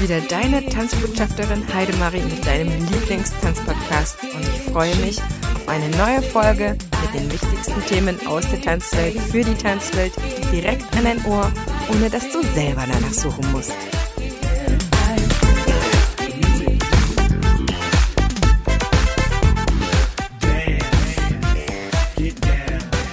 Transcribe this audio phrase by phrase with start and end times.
[0.00, 6.76] wieder deine Tanzbotschafterin Heidemarie mit deinem Lieblingstanzpodcast und ich freue mich auf eine neue Folge
[7.02, 10.12] mit den wichtigsten Themen aus der Tanzwelt für die Tanzwelt
[10.52, 11.50] direkt an dein Ohr,
[11.90, 13.72] ohne dass du selber danach suchen musst.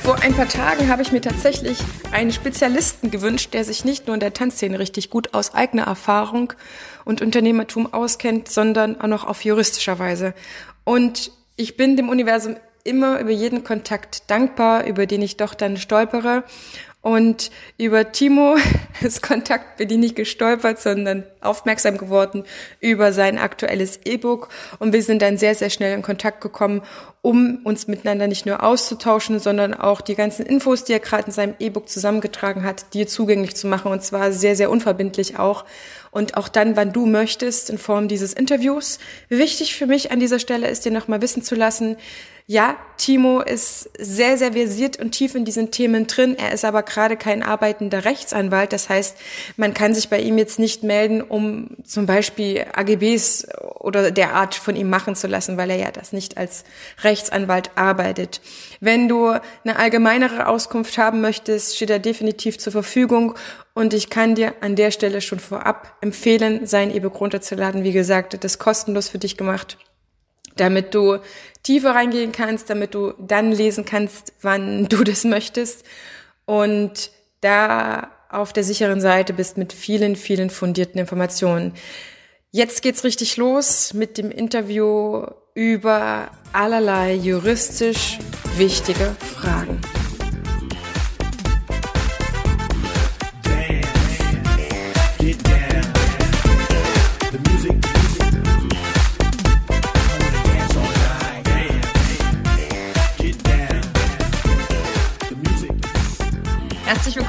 [0.06, 1.80] Vor ein paar Tagen habe ich mir tatsächlich
[2.12, 6.54] einen Spezialisten gewünscht, der sich nicht nur in der Tanzszene richtig gut aus eigener Erfahrung
[7.06, 10.36] und Unternehmertum auskennt, sondern auch noch auf juristischer Weise.
[10.84, 15.76] Und ich bin dem Universum immer über jeden Kontakt dankbar, über den ich doch dann
[15.76, 16.44] stolpere.
[17.06, 18.58] Und über Timo
[19.02, 22.46] ist Kontakt bin ich nicht gestolpert, sondern aufmerksam geworden
[22.80, 24.50] über sein aktuelles E-Book.
[24.80, 26.82] Und wir sind dann sehr, sehr schnell in Kontakt gekommen,
[27.22, 31.32] um uns miteinander nicht nur auszutauschen, sondern auch die ganzen Infos, die er gerade in
[31.32, 33.92] seinem E-Book zusammengetragen hat, dir zugänglich zu machen.
[33.92, 35.66] Und zwar sehr, sehr unverbindlich auch.
[36.10, 38.98] Und auch dann, wann du möchtest, in Form dieses Interviews.
[39.30, 41.98] Wichtig für mich an dieser Stelle ist dir nochmal wissen zu lassen,
[42.48, 46.38] ja, Timo ist sehr, sehr versiert und tief in diesen Themen drin.
[46.38, 48.72] Er ist aber gerade kein arbeitender Rechtsanwalt.
[48.72, 49.18] Das heißt,
[49.58, 53.48] man kann sich bei ihm jetzt nicht melden, um zum Beispiel AGBs
[53.80, 56.66] oder der Art von ihm machen zu lassen, weil er ja das nicht als
[57.02, 58.42] Rechtsanwalt arbeitet.
[58.80, 63.34] Wenn du eine allgemeinere Auskunft haben möchtest, steht er definitiv zur Verfügung.
[63.74, 67.84] Und ich kann dir an der Stelle schon vorab empfehlen, sein E-Book runterzuladen.
[67.84, 69.80] Wie gesagt, das ist kostenlos für dich gemacht
[70.58, 71.18] damit du
[71.64, 75.86] tiefer reingehen kannst, damit du dann lesen kannst, wann du das möchtest
[76.46, 81.74] und da auf der sicheren Seite bist mit vielen, vielen fundierten Informationen.
[82.52, 88.18] Jetzt geht's richtig los mit dem Interview über allerlei juristisch
[88.58, 89.80] wichtige Fragen.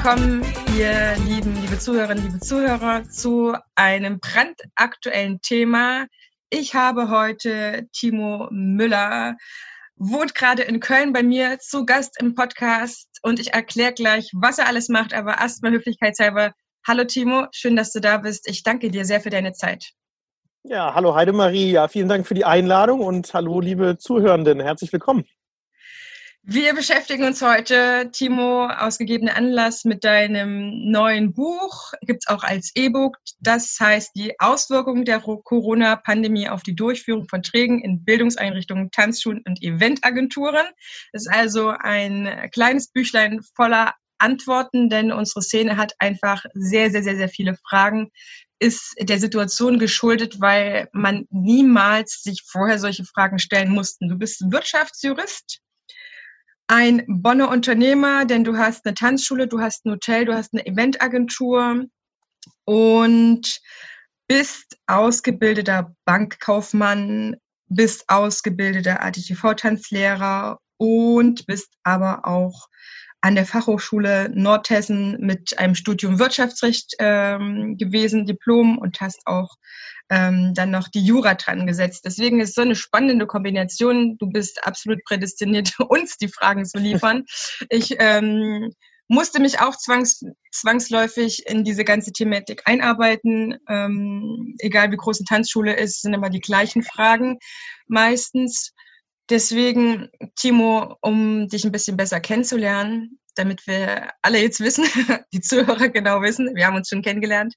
[0.07, 0.41] Willkommen,
[0.77, 6.05] ihr lieben, liebe Zuhörerinnen, liebe Zuhörer, zu einem brandaktuellen Thema.
[6.49, 9.35] Ich habe heute Timo Müller,
[9.97, 14.59] wohnt gerade in Köln bei mir zu Gast im Podcast und ich erkläre gleich, was
[14.59, 16.53] er alles macht, aber erstmal höflichkeitshalber.
[16.87, 18.49] Hallo Timo, schön, dass du da bist.
[18.49, 19.91] Ich danke dir sehr für deine Zeit.
[20.63, 25.25] Ja, hallo Heidemarie, ja, vielen Dank für die Einladung und hallo liebe Zuhörenden, herzlich willkommen.
[26.49, 31.91] Wir beschäftigen uns heute, Timo, aus gegebenem Anlass mit deinem neuen Buch.
[32.03, 33.17] Gibt es auch als E-Book.
[33.41, 39.61] Das heißt, die Auswirkungen der Corona-Pandemie auf die Durchführung von Trägen in Bildungseinrichtungen, Tanzschulen und
[39.61, 40.65] Eventagenturen.
[41.11, 47.03] Das ist also ein kleines Büchlein voller Antworten, denn unsere Szene hat einfach sehr, sehr,
[47.03, 48.09] sehr, sehr viele Fragen,
[48.59, 54.07] ist der Situation geschuldet, weil man niemals sich vorher solche Fragen stellen mussten.
[54.07, 55.61] Du bist Wirtschaftsjurist
[56.67, 60.65] ein Bonner Unternehmer, denn du hast eine Tanzschule, du hast ein Hotel, du hast eine
[60.65, 61.85] Eventagentur
[62.65, 63.61] und
[64.27, 67.37] bist ausgebildeter Bankkaufmann,
[67.69, 72.67] bist ausgebildeter ADTV-Tanzlehrer und bist aber auch
[73.27, 79.55] an der Fachhochschule Nordhessen mit einem Studium Wirtschaftsrecht ähm, gewesen, Diplom und hast auch
[80.09, 82.05] ähm, dann noch die Jura dran gesetzt.
[82.05, 84.17] Deswegen ist so eine spannende Kombination.
[84.17, 87.25] Du bist absolut prädestiniert, uns die Fragen zu liefern.
[87.69, 88.71] Ich ähm,
[89.09, 90.23] musste mich auch zwangs,
[90.53, 93.57] zwangsläufig in diese ganze Thematik einarbeiten.
[93.67, 97.39] Ähm, egal wie groß eine Tanzschule ist, sind immer die gleichen Fragen
[97.87, 98.71] meistens.
[99.29, 104.85] Deswegen, Timo, um dich ein bisschen besser kennenzulernen, damit wir alle jetzt wissen,
[105.33, 107.53] die Zuhörer genau wissen, wir haben uns schon kennengelernt,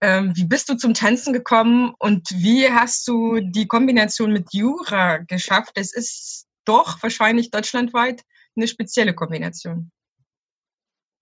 [0.00, 5.18] ähm, wie bist du zum Tanzen gekommen und wie hast du die Kombination mit Jura
[5.18, 5.72] geschafft?
[5.76, 8.22] Es ist doch wahrscheinlich deutschlandweit
[8.56, 9.90] eine spezielle Kombination.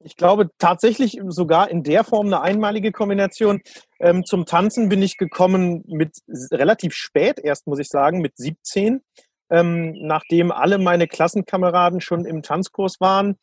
[0.05, 3.61] Ich glaube tatsächlich sogar in der Form eine einmalige Kombination.
[4.01, 6.17] Ähm, zum Tanzen bin ich gekommen mit
[6.51, 9.01] relativ spät erst, muss ich sagen, mit 17.
[9.53, 13.37] Ähm, nachdem alle meine Klassenkameraden schon im Tanzkurs waren,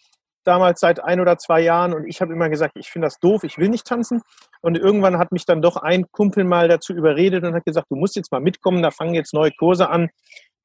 [0.43, 3.43] damals seit ein oder zwei Jahren und ich habe immer gesagt, ich finde das doof,
[3.43, 4.21] ich will nicht tanzen.
[4.61, 7.95] Und irgendwann hat mich dann doch ein Kumpel mal dazu überredet und hat gesagt, du
[7.95, 10.09] musst jetzt mal mitkommen, da fangen jetzt neue Kurse an.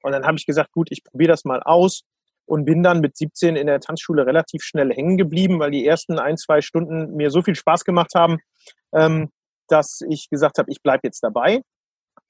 [0.03, 2.05] Und dann habe ich gesagt, gut, ich probiere das mal aus
[2.47, 6.19] und bin dann mit 17 in der Tanzschule relativ schnell hängen geblieben, weil die ersten
[6.19, 8.39] ein, zwei Stunden mir so viel Spaß gemacht haben,
[8.95, 9.31] ähm,
[9.69, 11.61] dass ich gesagt habe, ich bleibe jetzt dabei.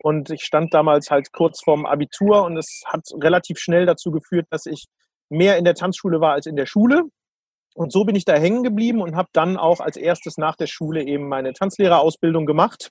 [0.03, 4.47] Und ich stand damals halt kurz vorm Abitur und es hat relativ schnell dazu geführt,
[4.51, 4.87] dass ich
[5.31, 7.05] mehr in der Tanzschule war als in der Schule.
[7.75, 10.67] Und so bin ich da hängen geblieben und habe dann auch als erstes nach der
[10.67, 12.91] Schule eben meine Tanzlehrerausbildung gemacht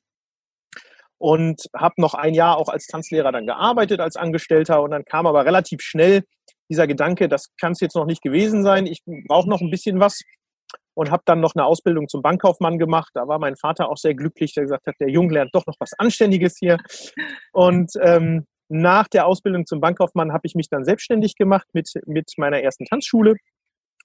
[1.18, 4.82] und habe noch ein Jahr auch als Tanzlehrer dann gearbeitet als Angestellter.
[4.82, 6.24] Und dann kam aber relativ schnell
[6.70, 10.00] dieser Gedanke, das kann es jetzt noch nicht gewesen sein, ich brauche noch ein bisschen
[10.00, 10.22] was
[10.94, 13.12] und habe dann noch eine Ausbildung zum Bankkaufmann gemacht.
[13.14, 15.75] Da war mein Vater auch sehr glücklich, der gesagt hat, der Junge lernt doch noch
[15.80, 16.78] was Anständiges hier.
[17.52, 22.31] Und ähm, nach der Ausbildung zum Bankkaufmann habe ich mich dann selbstständig gemacht mit, mit
[22.38, 23.36] meiner ersten Tanzschule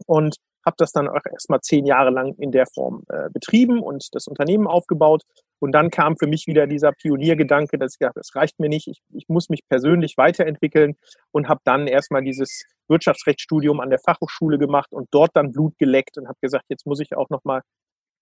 [0.07, 0.37] und
[0.67, 4.27] habe das dann auch erstmal zehn Jahre lang in der Form äh, betrieben und das
[4.27, 5.23] Unternehmen aufgebaut.
[5.61, 8.87] Und dann kam für mich wieder dieser Pioniergedanke, dass ich dachte, das reicht mir nicht,
[8.87, 10.97] ich, ich muss mich persönlich weiterentwickeln
[11.33, 16.19] und habe dann erstmal dieses Wirtschaftsrechtsstudium an der Fachhochschule gemacht und dort dann Blut geleckt
[16.19, 17.63] und habe gesagt, jetzt muss ich auch nochmal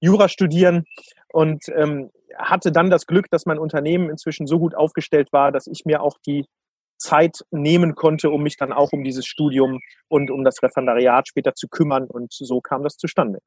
[0.01, 0.85] Jura studieren
[1.33, 5.67] und ähm, hatte dann das Glück, dass mein Unternehmen inzwischen so gut aufgestellt war, dass
[5.67, 6.45] ich mir auch die
[6.99, 11.55] Zeit nehmen konnte, um mich dann auch um dieses Studium und um das Referendariat später
[11.55, 12.07] zu kümmern.
[12.07, 13.41] Und so kam das zustande.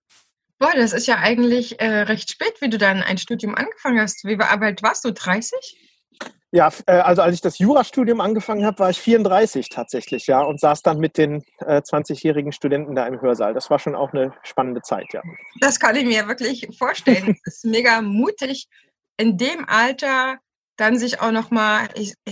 [0.59, 4.25] Boah, das ist ja eigentlich äh, recht spät, wie du dann ein Studium angefangen hast.
[4.25, 5.11] Wie alt warst du?
[5.11, 5.53] 30?
[6.51, 10.59] Ja, äh, also als ich das Jurastudium angefangen habe, war ich 34 tatsächlich, ja, und
[10.59, 13.53] saß dann mit den äh, 20-jährigen Studenten da im Hörsaal.
[13.53, 15.21] Das war schon auch eine spannende Zeit, ja.
[15.59, 17.37] Das kann ich mir wirklich vorstellen.
[17.45, 18.67] Das ist mega mutig,
[19.17, 20.39] in dem Alter
[20.77, 21.89] dann sich auch nochmal,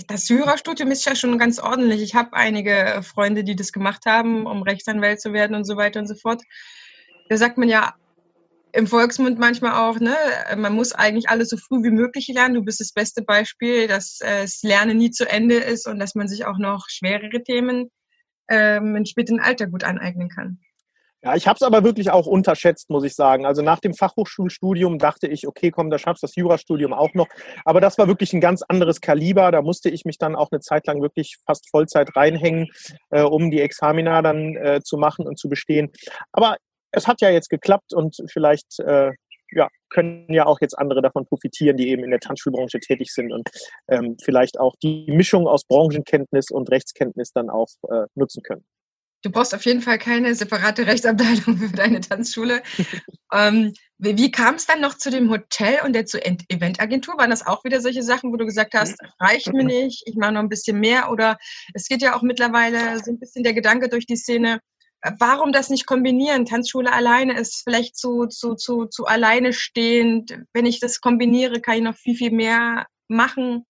[0.08, 2.02] das Jurastudium ist ja schon ganz ordentlich.
[2.02, 6.00] Ich habe einige Freunde, die das gemacht haben, um Rechtsanwalt zu werden und so weiter
[6.00, 6.42] und so fort.
[7.30, 7.96] Da sagt man ja
[8.78, 10.16] im Volksmund manchmal auch, ne,
[10.56, 12.54] man muss eigentlich alles so früh wie möglich lernen.
[12.54, 16.14] Du bist das beste Beispiel, dass äh, das Lernen nie zu Ende ist und dass
[16.14, 17.90] man sich auch noch schwerere Themen
[18.50, 20.60] ähm, im späteren Alter gut aneignen kann.
[21.24, 23.48] Ja, ich habe es aber wirklich auch unterschätzt, muss ich sagen.
[23.48, 27.28] Also nach dem Fachhochschulstudium dachte ich, okay, komm, da schaffst du das Jurastudium auch noch.
[27.66, 29.52] Aber das war wirklich ein ganz anderes Kaliber.
[29.52, 32.68] Da musste ich mich dann auch eine Zeit lang wirklich fast Vollzeit reinhängen,
[33.10, 35.92] äh, um die Examina dann äh, zu machen und zu bestehen.
[36.32, 36.58] Aber
[36.92, 39.12] es hat ja jetzt geklappt und vielleicht äh,
[39.52, 43.32] ja, können ja auch jetzt andere davon profitieren, die eben in der Tanzschulbranche tätig sind
[43.32, 43.50] und
[43.88, 48.66] ähm, vielleicht auch die Mischung aus Branchenkenntnis und Rechtskenntnis dann auch äh, nutzen können.
[49.24, 52.62] Du brauchst auf jeden Fall keine separate Rechtsabteilung für deine Tanzschule.
[53.34, 57.18] ähm, wie, wie kam es dann noch zu dem Hotel und der zur Eventagentur?
[57.18, 60.34] Waren das auch wieder solche Sachen, wo du gesagt hast, reicht mir nicht, ich mache
[60.34, 61.10] noch ein bisschen mehr?
[61.12, 61.38] Oder
[61.74, 64.60] es geht ja auch mittlerweile so ein bisschen der Gedanke durch die Szene,
[65.20, 66.46] warum das nicht kombinieren?
[66.46, 70.38] Tanzschule alleine ist vielleicht zu, zu, zu, zu alleine stehend.
[70.54, 73.66] Wenn ich das kombiniere, kann ich noch viel, viel mehr machen.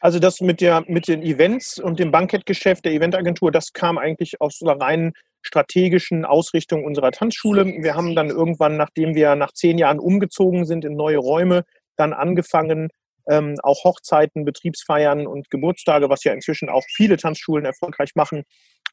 [0.00, 4.40] Also das mit, der, mit den Events und dem Bankettgeschäft der Eventagentur, das kam eigentlich
[4.40, 5.12] aus einer reinen
[5.42, 7.64] strategischen Ausrichtung unserer Tanzschule.
[7.64, 11.64] Wir haben dann irgendwann, nachdem wir nach zehn Jahren umgezogen sind in neue Räume,
[11.96, 12.88] dann angefangen,
[13.28, 18.44] ähm, auch Hochzeiten, Betriebsfeiern und Geburtstage, was ja inzwischen auch viele Tanzschulen erfolgreich machen,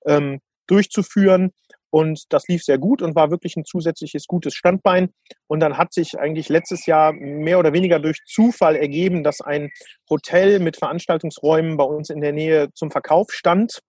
[0.06, 1.52] ähm, durchzuführen.
[1.90, 5.12] Und das lief sehr gut und war wirklich ein zusätzliches gutes Standbein.
[5.48, 9.70] Und dann hat sich eigentlich letztes Jahr mehr oder weniger durch Zufall ergeben, dass ein
[10.10, 13.80] Hotel mit Veranstaltungsräumen bei uns in der Nähe zum Verkauf stand.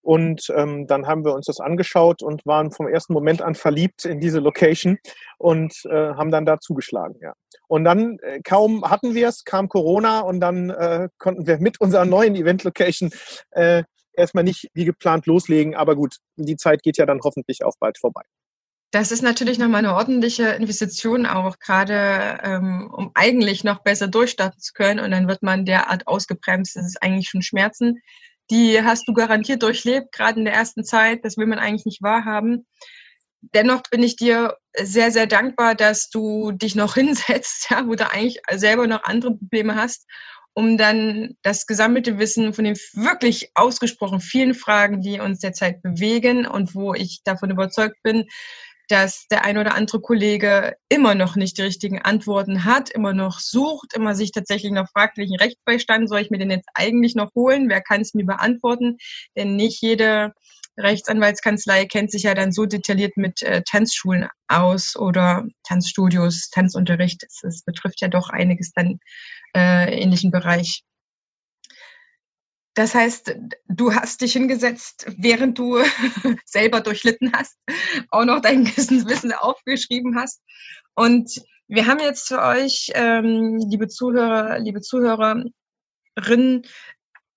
[0.00, 4.04] Und ähm, dann haben wir uns das angeschaut und waren vom ersten Moment an verliebt
[4.04, 4.98] in diese Location
[5.38, 7.16] und äh, haben dann da zugeschlagen.
[7.20, 7.34] Ja.
[7.68, 11.80] Und dann äh, kaum hatten wir es, kam Corona und dann äh, konnten wir mit
[11.80, 13.10] unserer neuen Event-Location
[13.52, 13.84] äh,
[14.14, 15.74] erstmal nicht wie geplant loslegen.
[15.74, 18.22] Aber gut, die Zeit geht ja dann hoffentlich auch bald vorbei.
[18.92, 24.60] Das ist natürlich nochmal eine ordentliche Investition auch, gerade ähm, um eigentlich noch besser durchstarten
[24.60, 25.00] zu können.
[25.00, 28.02] Und dann wird man derart ausgebremst, das ist eigentlich schon Schmerzen.
[28.50, 31.24] Die hast du garantiert durchlebt, gerade in der ersten Zeit.
[31.24, 32.66] Das will man eigentlich nicht wahrhaben.
[33.54, 38.10] Dennoch bin ich dir sehr, sehr dankbar, dass du dich noch hinsetzt, ja, wo du
[38.10, 40.06] eigentlich selber noch andere Probleme hast
[40.54, 46.46] um dann das gesammelte Wissen von den wirklich ausgesprochen vielen Fragen, die uns derzeit bewegen
[46.46, 48.26] und wo ich davon überzeugt bin,
[48.92, 53.40] dass der ein oder andere Kollege immer noch nicht die richtigen Antworten hat, immer noch
[53.40, 57.34] sucht, immer sich tatsächlich noch fragt, welchen Rechtsbeistand soll ich mir denn jetzt eigentlich noch
[57.34, 57.70] holen?
[57.70, 58.98] Wer kann es mir beantworten?
[59.34, 60.34] Denn nicht jede
[60.78, 67.24] Rechtsanwaltskanzlei kennt sich ja dann so detailliert mit äh, Tanzschulen aus oder Tanzstudios, Tanzunterricht.
[67.42, 68.98] Es betrifft ja doch einiges dann
[69.56, 70.82] äh, ähnlichen Bereich.
[72.74, 73.34] Das heißt,
[73.68, 75.78] du hast dich hingesetzt, während du
[76.46, 77.58] selber durchlitten hast,
[78.10, 80.40] auch noch dein Wissen aufgeschrieben hast.
[80.94, 85.52] Und wir haben jetzt für euch, ähm, liebe Zuhörer, liebe Zuhörerinnen,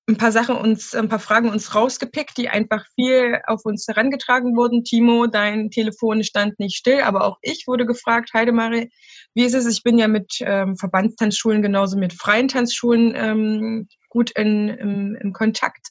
[0.08, 4.56] ein paar Sachen uns, ein paar Fragen uns rausgepickt, die einfach viel auf uns herangetragen
[4.56, 4.84] wurden.
[4.84, 8.92] Timo, dein Telefon stand nicht still, aber auch ich wurde gefragt, Heidemarie,
[9.34, 9.66] wie ist es?
[9.66, 15.34] Ich bin ja mit ähm, Verbandstanzschulen genauso mit freien Tanzschulen ähm, gut in, im, im
[15.34, 15.90] Kontakt.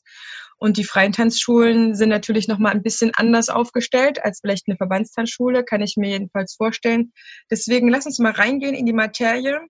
[0.56, 5.62] Und die freien Tanzschulen sind natürlich nochmal ein bisschen anders aufgestellt als vielleicht eine Verbandstanzschule,
[5.62, 7.12] kann ich mir jedenfalls vorstellen.
[7.50, 9.60] Deswegen lass uns mal reingehen in die Materie.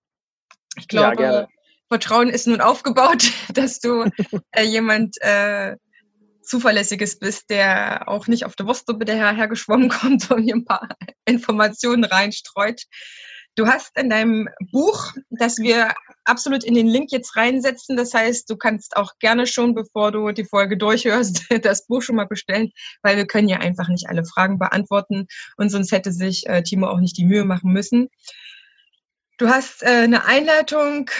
[0.76, 1.49] Ich glaube, ja,
[1.88, 4.08] Vertrauen ist nun aufgebaut, dass du
[4.52, 5.75] äh, jemand äh,
[6.42, 10.88] Zuverlässiges bist, der auch nicht auf der Wurstsuppe dahergeschwommen kommt und hier ein paar
[11.25, 12.82] Informationen reinstreut.
[13.56, 15.94] Du hast in deinem Buch, das wir
[16.25, 20.32] absolut in den Link jetzt reinsetzen, das heißt, du kannst auch gerne schon, bevor du
[20.32, 24.25] die Folge durchhörst, das Buch schon mal bestellen, weil wir können ja einfach nicht alle
[24.25, 28.08] Fragen beantworten und sonst hätte sich äh, Timo auch nicht die Mühe machen müssen.
[29.36, 31.10] Du hast äh, eine Einleitung.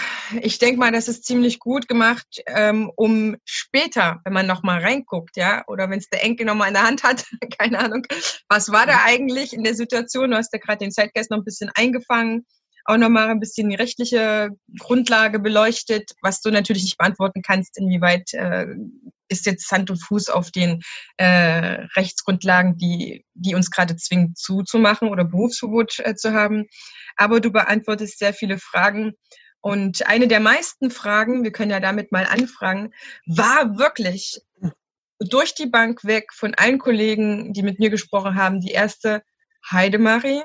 [0.41, 4.79] Ich denke mal, das ist ziemlich gut gemacht, ähm, um später, wenn man noch mal
[4.79, 7.25] reinguckt, ja, oder wenn es der Enkel noch mal in der Hand hat,
[7.59, 8.03] keine Ahnung,
[8.47, 10.31] was war da eigentlich in der Situation?
[10.31, 12.45] Du hast ja gerade den Zeitgeist noch ein bisschen eingefangen,
[12.85, 14.49] auch noch mal ein bisschen die rechtliche
[14.79, 18.67] Grundlage beleuchtet, was du natürlich nicht beantworten kannst, inwieweit äh,
[19.27, 20.81] ist jetzt Hand und Fuß auf den
[21.17, 21.25] äh,
[21.95, 26.67] Rechtsgrundlagen, die, die uns gerade zwingen zuzumachen oder Berufsverbot äh, zu haben
[27.15, 29.13] aber du beantwortest sehr viele Fragen.
[29.61, 32.93] Und eine der meisten Fragen, wir können ja damit mal anfragen,
[33.25, 34.39] war wirklich
[35.19, 39.23] durch die Bank weg von allen Kollegen, die mit mir gesprochen haben, die erste,
[39.71, 40.43] Heidemarie,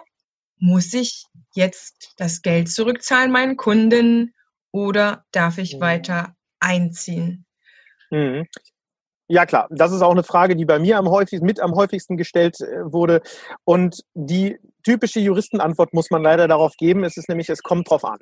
[0.60, 1.24] muss ich
[1.54, 4.34] jetzt das Geld zurückzahlen meinen Kunden
[4.72, 5.80] oder darf ich mhm.
[5.80, 7.46] weiter einziehen?
[8.10, 8.46] Mhm.
[9.28, 12.16] Ja klar, das ist auch eine Frage, die bei mir am häufigsten, mit am häufigsten
[12.16, 13.22] gestellt äh, wurde.
[13.64, 17.04] Und die typische Juristenantwort muss man leider darauf geben.
[17.04, 18.18] Es ist nämlich, es kommt drauf an.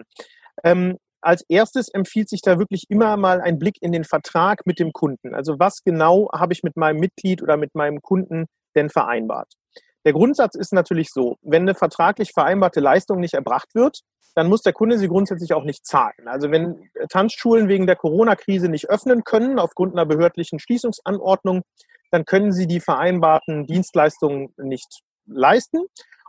[0.64, 4.78] Ähm, als erstes empfiehlt sich da wirklich immer mal ein Blick in den Vertrag mit
[4.78, 5.34] dem Kunden.
[5.34, 9.52] Also was genau habe ich mit meinem Mitglied oder mit meinem Kunden denn vereinbart?
[10.08, 14.00] Der Grundsatz ist natürlich so, wenn eine vertraglich vereinbarte Leistung nicht erbracht wird,
[14.34, 16.26] dann muss der Kunde sie grundsätzlich auch nicht zahlen.
[16.28, 21.60] Also wenn Tanzschulen wegen der Corona-Krise nicht öffnen können aufgrund einer behördlichen Schließungsanordnung,
[22.10, 25.80] dann können sie die vereinbarten Dienstleistungen nicht leisten.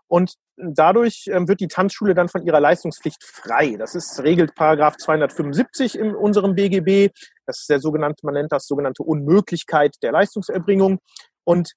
[0.10, 3.78] Und dadurch ähm, wird die Tanzschule dann von ihrer Leistungspflicht frei.
[3.80, 7.14] Das ist regelt Paragraph 275 in unserem BGB.
[7.46, 11.00] Das ist der sogenannte, man nennt das sogenannte Unmöglichkeit der Leistungserbringung.
[11.46, 11.72] Und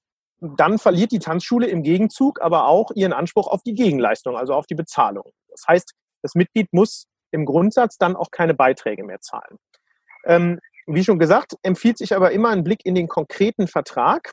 [0.57, 4.67] dann verliert die Tanzschule im Gegenzug aber auch ihren Anspruch auf die Gegenleistung, also auf
[4.67, 5.31] die Bezahlung.
[5.49, 9.57] Das heißt, das Mitglied muss im Grundsatz dann auch keine Beiträge mehr zahlen.
[10.25, 14.31] Ähm, wie schon gesagt, empfiehlt sich aber immer ein Blick in den konkreten Vertrag.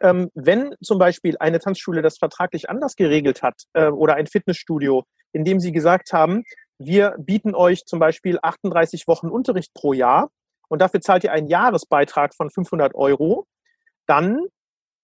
[0.00, 5.04] Ähm, wenn zum Beispiel eine Tanzschule das vertraglich anders geregelt hat äh, oder ein Fitnessstudio,
[5.32, 6.44] in dem sie gesagt haben,
[6.78, 10.30] wir bieten euch zum Beispiel 38 Wochen Unterricht pro Jahr
[10.68, 13.46] und dafür zahlt ihr einen Jahresbeitrag von 500 Euro,
[14.06, 14.46] dann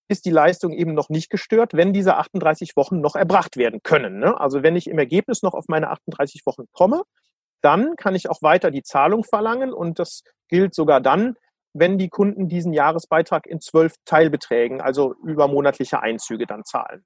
[0.08, 4.18] ist die Leistung eben noch nicht gestört, wenn diese 38 Wochen noch erbracht werden können.
[4.18, 4.38] Ne?
[4.38, 7.02] Also wenn ich im Ergebnis noch auf meine 38 Wochen komme,
[7.62, 11.36] dann kann ich auch weiter die Zahlung verlangen und das gilt sogar dann,
[11.72, 17.04] wenn die Kunden diesen Jahresbeitrag in zwölf Teilbeträgen, also über monatliche Einzüge dann zahlen.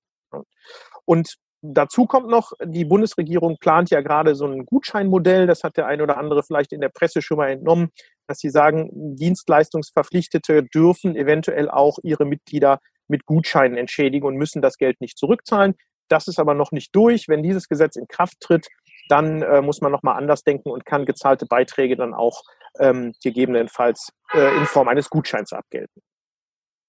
[1.05, 5.87] Und dazu kommt noch, die Bundesregierung plant ja gerade so ein Gutscheinmodell, das hat der
[5.87, 7.90] eine oder andere vielleicht in der Presse schon mal entnommen,
[8.28, 14.76] dass sie sagen, Dienstleistungsverpflichtete dürfen eventuell auch ihre Mitglieder mit Gutscheinen entschädigen und müssen das
[14.76, 15.75] Geld nicht zurückzahlen.
[16.08, 17.28] Das ist aber noch nicht durch.
[17.28, 18.68] Wenn dieses Gesetz in Kraft tritt,
[19.08, 22.42] dann äh, muss man nochmal anders denken und kann gezahlte Beiträge dann auch
[22.78, 26.02] ähm, gegebenenfalls äh, in Form eines Gutscheins abgelten.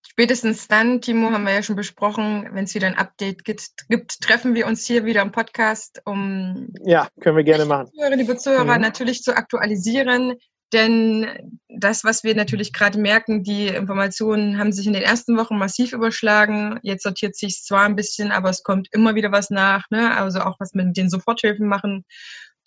[0.05, 4.21] Spätestens dann, Timo, haben wir ja schon besprochen, wenn es wieder ein Update gibt, gibt,
[4.21, 7.87] treffen wir uns hier wieder im Podcast, um ja, können wir gerne machen.
[7.93, 8.81] Zuhörer, liebe Zuhörer, mhm.
[8.81, 10.35] natürlich zu aktualisieren.
[10.71, 15.57] Denn das, was wir natürlich gerade merken, die Informationen haben sich in den ersten Wochen
[15.57, 16.79] massiv überschlagen.
[16.83, 19.89] Jetzt sortiert sich zwar ein bisschen, aber es kommt immer wieder was nach.
[19.89, 20.15] Ne?
[20.15, 22.05] Also auch was mit den Soforthilfen machen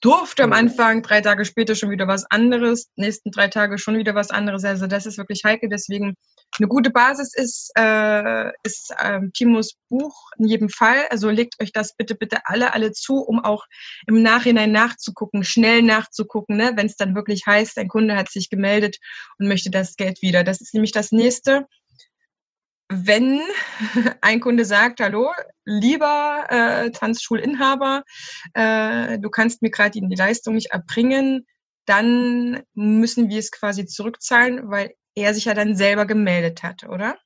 [0.03, 0.57] durfte am mhm.
[0.57, 4.65] Anfang, drei Tage später schon wieder was anderes, nächsten drei Tage schon wieder was anderes.
[4.65, 5.69] Also das ist wirklich heikel.
[5.69, 6.15] Deswegen
[6.59, 11.07] eine gute Basis ist, äh, ist ähm, Timos Buch in jedem Fall.
[11.11, 13.65] Also legt euch das bitte, bitte alle, alle zu, um auch
[14.07, 16.73] im Nachhinein nachzugucken, schnell nachzugucken, ne?
[16.77, 18.99] wenn es dann wirklich heißt, ein Kunde hat sich gemeldet
[19.39, 20.45] und möchte das Geld wieder.
[20.45, 21.67] Das ist nämlich das nächste
[22.95, 23.41] wenn
[24.21, 25.31] ein Kunde sagt, hallo,
[25.65, 28.05] lieber äh, Tanzschulinhaber,
[28.55, 31.47] äh, du kannst mir gerade die Leistung nicht erbringen,
[31.87, 37.17] dann müssen wir es quasi zurückzahlen, weil er sich ja dann selber gemeldet hat, oder?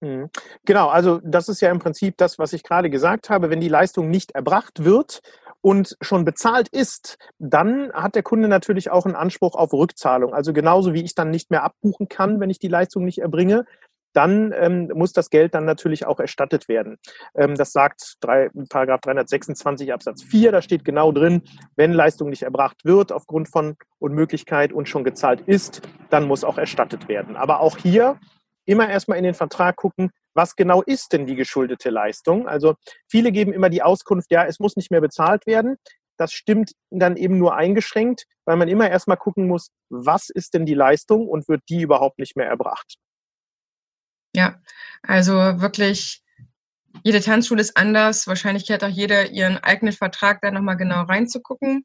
[0.00, 0.30] Mhm.
[0.64, 3.50] Genau, also das ist ja im Prinzip das, was ich gerade gesagt habe.
[3.50, 5.22] Wenn die Leistung nicht erbracht wird
[5.60, 10.34] und schon bezahlt ist, dann hat der Kunde natürlich auch einen Anspruch auf Rückzahlung.
[10.34, 13.64] Also genauso wie ich dann nicht mehr abbuchen kann, wenn ich die Leistung nicht erbringe,
[14.14, 16.96] dann ähm, muss das Geld dann natürlich auch erstattet werden.
[17.34, 21.42] Ähm, das sagt drei, Paragraph 326 Absatz 4, da steht genau drin,
[21.76, 26.58] wenn Leistung nicht erbracht wird aufgrund von Unmöglichkeit und schon gezahlt ist, dann muss auch
[26.58, 27.36] erstattet werden.
[27.36, 28.18] Aber auch hier
[28.64, 32.48] immer erstmal in den Vertrag gucken, was genau ist denn die geschuldete Leistung?
[32.48, 32.74] Also
[33.08, 35.76] viele geben immer die Auskunft, ja, es muss nicht mehr bezahlt werden.
[36.16, 40.64] das stimmt dann eben nur eingeschränkt, weil man immer erstmal gucken muss, was ist denn
[40.64, 42.98] die Leistung und wird die überhaupt nicht mehr erbracht.
[44.34, 44.60] Ja,
[45.02, 46.22] also wirklich,
[47.02, 48.26] jede Tanzschule ist anders.
[48.26, 51.84] Wahrscheinlich hat auch jeder ihren eigenen Vertrag da nochmal genau reinzugucken.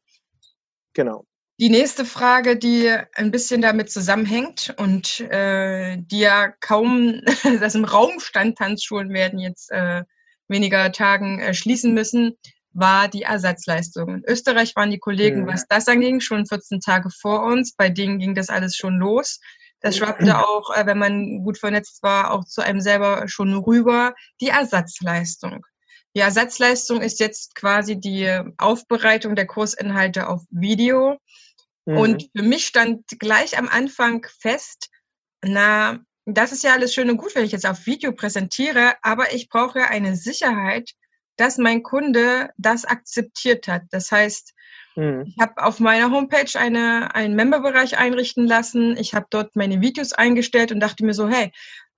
[0.94, 1.26] Genau.
[1.60, 7.22] Die nächste Frage, die ein bisschen damit zusammenhängt und äh, die ja kaum,
[7.60, 10.04] das im Raum stand, Tanzschulen werden jetzt äh,
[10.48, 12.38] weniger Tagen äh, schließen müssen,
[12.72, 14.16] war die Ersatzleistung.
[14.16, 15.48] In Österreich waren die Kollegen, mhm.
[15.48, 17.76] was das anging, schon 14 Tage vor uns.
[17.76, 19.40] Bei denen ging das alles schon los.
[19.82, 24.14] Das schwappte auch, äh, wenn man gut vernetzt war, auch zu einem selber schon rüber.
[24.42, 25.66] Die Ersatzleistung.
[26.16, 31.18] Die Ersatzleistung ist jetzt quasi die Aufbereitung der Kursinhalte auf Video.
[31.86, 31.98] Mhm.
[31.98, 34.90] Und für mich stand gleich am Anfang fest,
[35.42, 39.34] na, das ist ja alles schön und gut, wenn ich jetzt auf Video präsentiere, aber
[39.34, 40.92] ich brauche eine Sicherheit,
[41.38, 43.84] dass mein Kunde das akzeptiert hat.
[43.92, 44.54] Das heißt,
[45.00, 45.24] mhm.
[45.28, 48.98] ich habe auf meiner Homepage eine, einen Memberbereich einrichten lassen.
[48.98, 51.52] Ich habe dort meine Videos eingestellt und dachte mir so, hey,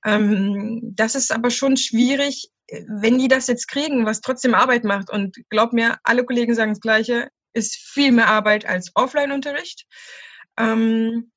[0.06, 2.50] ähm, das ist aber schon schwierig,
[2.88, 5.10] wenn die das jetzt kriegen, was trotzdem Arbeit macht.
[5.10, 9.86] Und glaub mir, alle Kollegen sagen das Gleiche, ist viel mehr Arbeit als Offline-Unterricht.
[10.58, 11.32] Ähm,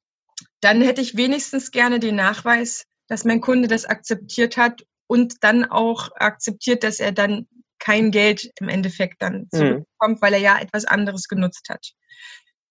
[0.60, 5.64] dann hätte ich wenigstens gerne den Nachweis, dass mein Kunde das akzeptiert hat und dann
[5.64, 7.46] auch akzeptiert, dass er dann
[7.84, 10.22] kein Geld im Endeffekt dann zurückbekommt, mhm.
[10.22, 11.92] weil er ja etwas anderes genutzt hat.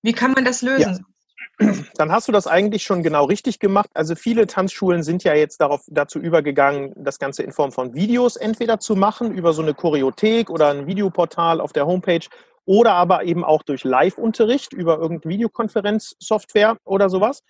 [0.02, 1.06] Wie kann man das lösen?
[1.06, 1.14] Ja
[1.96, 3.90] dann hast du das eigentlich schon genau richtig gemacht.
[3.94, 8.36] Also viele Tanzschulen sind ja jetzt darauf, dazu übergegangen, das Ganze in Form von Videos
[8.36, 12.26] entweder zu machen, über so eine Choreothek oder ein Videoportal auf der Homepage
[12.66, 17.44] oder aber eben auch durch Live-Unterricht über irgendeine Videokonferenzsoftware oder sowas.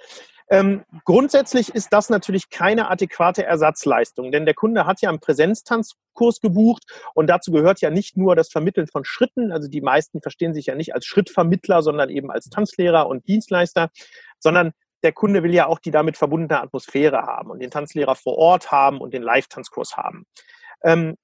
[0.49, 6.41] Ähm, grundsätzlich ist das natürlich keine adäquate Ersatzleistung, denn der Kunde hat ja einen Präsenztanzkurs
[6.41, 6.83] gebucht
[7.13, 10.67] und dazu gehört ja nicht nur das Vermitteln von Schritten, also die meisten verstehen sich
[10.67, 13.89] ja nicht als Schrittvermittler, sondern eben als Tanzlehrer und Dienstleister,
[14.39, 18.37] sondern der Kunde will ja auch die damit verbundene Atmosphäre haben und den Tanzlehrer vor
[18.37, 20.25] Ort haben und den Live-Tanzkurs haben.
[20.83, 21.15] Ähm,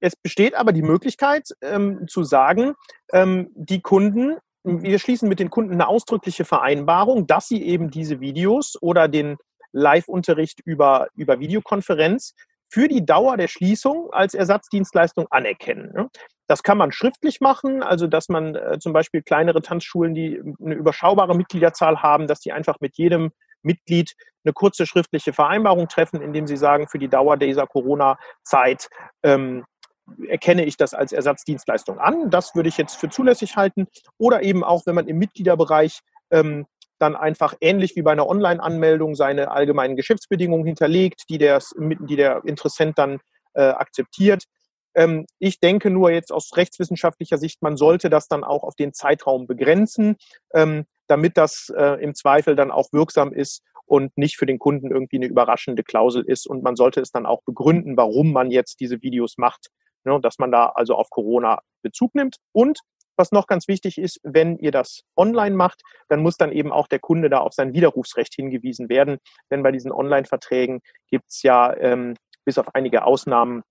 [0.00, 2.74] es besteht aber die Möglichkeit ähm, zu sagen,
[3.12, 8.20] ähm, die Kunden wir schließen mit den Kunden eine ausdrückliche Vereinbarung, dass sie eben diese
[8.20, 9.36] Videos oder den
[9.72, 12.34] Live-Unterricht über, über Videokonferenz
[12.68, 15.92] für die Dauer der Schließung als Ersatzdienstleistung anerkennen.
[15.94, 16.08] Ne?
[16.46, 20.74] Das kann man schriftlich machen, also dass man äh, zum Beispiel kleinere Tanzschulen, die eine
[20.74, 23.30] überschaubare Mitgliederzahl haben, dass die einfach mit jedem
[23.62, 28.88] Mitglied eine kurze schriftliche Vereinbarung treffen, indem sie sagen, für die Dauer dieser Corona-Zeit
[29.22, 29.64] ähm,
[30.28, 32.30] erkenne ich das als Ersatzdienstleistung an.
[32.30, 33.86] Das würde ich jetzt für zulässig halten.
[34.18, 36.66] Oder eben auch, wenn man im Mitgliederbereich ähm,
[36.98, 42.44] dann einfach ähnlich wie bei einer Online-Anmeldung seine allgemeinen Geschäftsbedingungen hinterlegt, die der, die der
[42.44, 43.18] Interessent dann
[43.54, 44.44] äh, akzeptiert.
[44.94, 48.92] Ähm, ich denke nur jetzt aus rechtswissenschaftlicher Sicht, man sollte das dann auch auf den
[48.92, 50.16] Zeitraum begrenzen,
[50.54, 54.90] ähm, damit das äh, im Zweifel dann auch wirksam ist und nicht für den Kunden
[54.90, 56.46] irgendwie eine überraschende Klausel ist.
[56.46, 59.68] Und man sollte es dann auch begründen, warum man jetzt diese Videos macht
[60.04, 62.36] ne, dass man da also auf Corona Bezug nimmt.
[62.52, 62.80] Und
[63.16, 66.88] was noch ganz wichtig ist, wenn ihr das online macht, dann muss dann eben auch
[66.88, 69.18] der Kunde da auf sein Widerrufsrecht hingewiesen werden.
[69.50, 73.62] Denn bei diesen Online-Verträgen gibt es ja ähm, bis auf einige Ausnahmen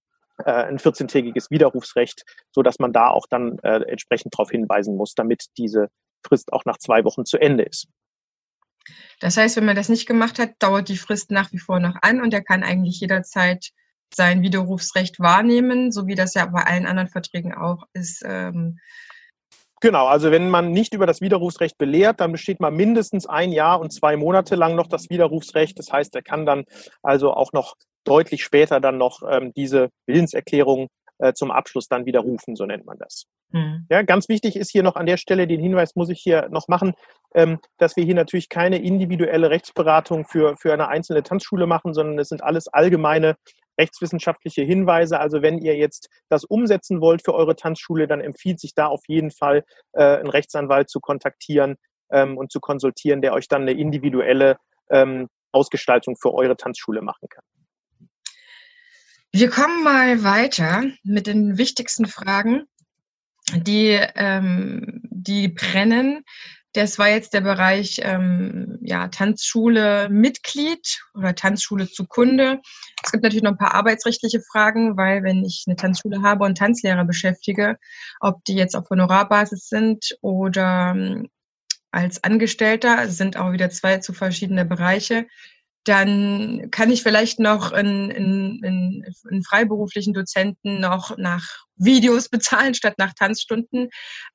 [0.45, 5.13] äh, ein 14-tägiges Widerrufsrecht, so dass man da auch dann äh, entsprechend darauf hinweisen muss,
[5.15, 5.89] damit diese
[6.25, 7.87] Frist auch nach zwei Wochen zu Ende ist.
[9.19, 11.95] Das heißt, wenn man das nicht gemacht hat, dauert die Frist nach wie vor noch
[12.01, 13.71] an und er kann eigentlich jederzeit
[14.13, 18.23] sein Widerrufsrecht wahrnehmen, so wie das ja bei allen anderen Verträgen auch ist.
[18.25, 18.79] Ähm
[19.81, 23.79] Genau, also wenn man nicht über das Widerrufsrecht belehrt, dann besteht man mindestens ein Jahr
[23.79, 25.77] und zwei Monate lang noch das Widerrufsrecht.
[25.79, 26.65] Das heißt, er kann dann
[27.01, 32.55] also auch noch deutlich später dann noch ähm, diese Willenserklärung äh, zum Abschluss dann widerrufen,
[32.55, 33.25] so nennt man das.
[33.49, 33.85] Mhm.
[33.89, 36.67] Ja, ganz wichtig ist hier noch an der Stelle, den Hinweis muss ich hier noch
[36.67, 36.93] machen,
[37.33, 42.19] ähm, dass wir hier natürlich keine individuelle Rechtsberatung für, für eine einzelne Tanzschule machen, sondern
[42.19, 43.35] es sind alles allgemeine
[43.81, 45.19] rechtswissenschaftliche Hinweise.
[45.19, 49.01] Also wenn ihr jetzt das umsetzen wollt für eure Tanzschule, dann empfiehlt sich da auf
[49.07, 49.63] jeden Fall
[49.93, 51.75] äh, einen Rechtsanwalt zu kontaktieren
[52.11, 54.57] ähm, und zu konsultieren, der euch dann eine individuelle
[54.89, 57.43] ähm, Ausgestaltung für eure Tanzschule machen kann.
[59.33, 62.65] Wir kommen mal weiter mit den wichtigsten Fragen,
[63.53, 66.23] die, ähm, die brennen.
[66.73, 72.61] Das war jetzt der Bereich ähm, ja, Tanzschule Mitglied oder Tanzschule zu Kunde.
[73.03, 76.57] Es gibt natürlich noch ein paar arbeitsrechtliche Fragen, weil wenn ich eine Tanzschule habe und
[76.57, 77.77] Tanzlehrer beschäftige,
[78.21, 81.27] ob die jetzt auf Honorarbasis sind oder ähm,
[81.91, 85.27] als Angestellter, sind auch wieder zwei zu verschiedene Bereiche.
[85.83, 92.95] Dann kann ich vielleicht noch einen, einen, einen freiberuflichen Dozenten noch nach Videos bezahlen statt
[92.97, 93.89] nach Tanzstunden.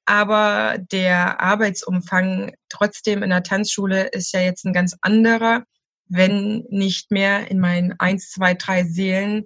[0.04, 5.64] Aber der Arbeitsumfang trotzdem in der Tanzschule ist ja jetzt ein ganz anderer,
[6.08, 9.44] wenn nicht mehr in meinen eins, zwei, drei Seelen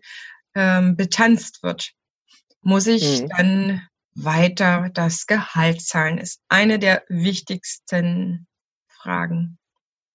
[0.55, 1.93] ähm, betanzt wird.
[2.63, 3.29] Muss ich mhm.
[3.29, 6.19] dann weiter das Gehalt zahlen?
[6.19, 8.47] Ist eine der wichtigsten
[8.89, 9.60] Fragen.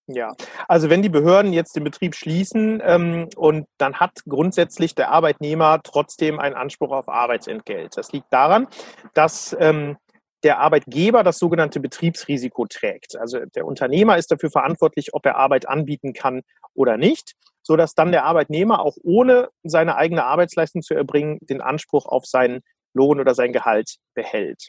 [0.08, 0.36] Ja,
[0.68, 5.80] also wenn die Behörden jetzt den Betrieb schließen ähm, und dann hat grundsätzlich der Arbeitnehmer
[5.84, 7.98] trotzdem einen Anspruch auf Arbeitsentgelt.
[7.98, 8.68] Das liegt daran,
[9.16, 9.98] dass ähm,
[10.44, 13.18] der Arbeitgeber das sogenannte Betriebsrisiko trägt.
[13.18, 16.44] Also der Unternehmer ist dafür verantwortlich, ob er Arbeit anbieten kann
[16.76, 21.62] oder nicht, so dass dann der Arbeitnehmer auch ohne seine eigene Arbeitsleistung zu erbringen den
[21.62, 22.62] Anspruch auf seinen
[22.94, 24.68] Lohn oder sein Gehalt behält.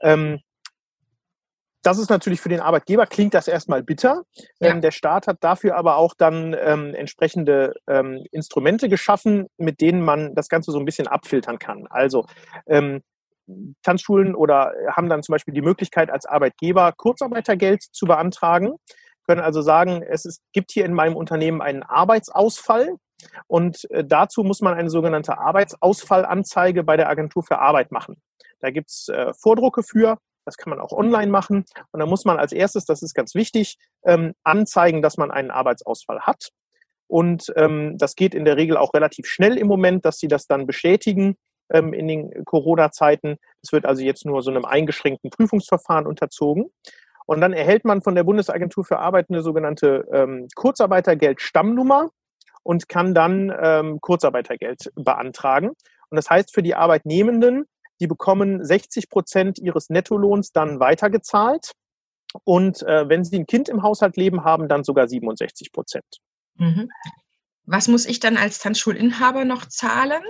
[0.00, 0.40] Ähm,
[1.84, 4.22] das ist natürlich für den Arbeitgeber, klingt das erstmal bitter.
[4.58, 4.70] Ja.
[4.70, 10.02] Ähm, der Staat hat dafür aber auch dann ähm, entsprechende ähm, Instrumente geschaffen, mit denen
[10.02, 11.86] man das Ganze so ein bisschen abfiltern kann.
[11.90, 12.26] Also
[12.66, 13.02] ähm,
[13.82, 18.76] Tanzschulen oder haben dann zum Beispiel die Möglichkeit, als Arbeitgeber Kurzarbeitergeld zu beantragen,
[19.26, 22.96] können also sagen, es ist, gibt hier in meinem Unternehmen einen Arbeitsausfall.
[23.46, 28.20] Und äh, dazu muss man eine sogenannte Arbeitsausfallanzeige bei der Agentur für Arbeit machen.
[28.60, 31.64] Da gibt es äh, Vordrucke für, das kann man auch online machen.
[31.92, 35.50] Und dann muss man als erstes, das ist ganz wichtig, ähm, anzeigen, dass man einen
[35.50, 36.50] Arbeitsausfall hat.
[37.06, 40.46] Und ähm, das geht in der Regel auch relativ schnell im Moment, dass sie das
[40.46, 41.36] dann bestätigen
[41.70, 43.36] ähm, in den Corona-Zeiten.
[43.62, 46.70] Es wird also jetzt nur so einem eingeschränkten Prüfungsverfahren unterzogen.
[47.26, 52.10] Und dann erhält man von der Bundesagentur für Arbeit eine sogenannte ähm, Kurzarbeitergeld-Stammnummer
[52.62, 55.68] und kann dann ähm, Kurzarbeitergeld beantragen.
[55.68, 57.66] Und das heißt für die Arbeitnehmenden,
[58.00, 61.72] die bekommen 60 Prozent ihres Nettolohns dann weitergezahlt.
[62.42, 66.18] Und äh, wenn sie ein Kind im Haushalt leben haben, dann sogar 67 Prozent.
[66.56, 66.90] Mhm.
[67.66, 70.22] Was muss ich dann als Tanzschulinhaber noch zahlen?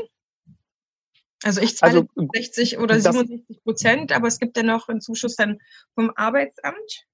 [1.43, 5.37] Also ich zahle also, 60 oder 67 Prozent, aber es gibt ja noch einen Zuschuss
[5.37, 5.59] dann
[5.95, 7.07] vom Arbeitsamt.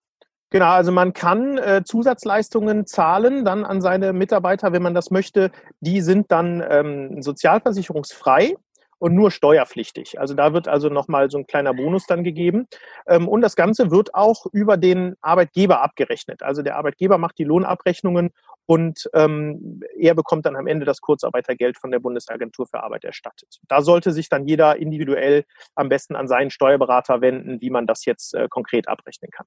[0.50, 5.52] Genau, also man kann äh, Zusatzleistungen zahlen dann an seine Mitarbeiter, wenn man das möchte.
[5.80, 8.56] Die sind dann ähm, sozialversicherungsfrei
[9.00, 10.20] und nur steuerpflichtig.
[10.20, 12.68] Also da wird also nochmal so ein kleiner Bonus dann gegeben.
[13.08, 16.42] Ähm, und das Ganze wird auch über den Arbeitgeber abgerechnet.
[16.42, 18.30] Also der Arbeitgeber macht die Lohnabrechnungen
[18.66, 23.58] und ähm, er bekommt dann am Ende das Kurzarbeitergeld von der Bundesagentur für Arbeit erstattet.
[23.68, 28.04] Da sollte sich dann jeder individuell am besten an seinen Steuerberater wenden, wie man das
[28.04, 29.46] jetzt äh, konkret abrechnen kann.